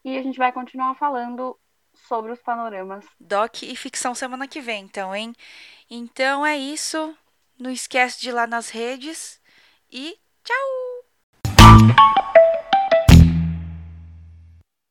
[0.03, 1.58] E a gente vai continuar falando
[1.95, 3.06] sobre os panoramas.
[3.20, 5.34] Doc e ficção semana que vem, então, hein?
[5.89, 7.16] Então é isso.
[7.58, 9.41] Não esquece de ir lá nas redes.
[9.89, 12.34] E tchau!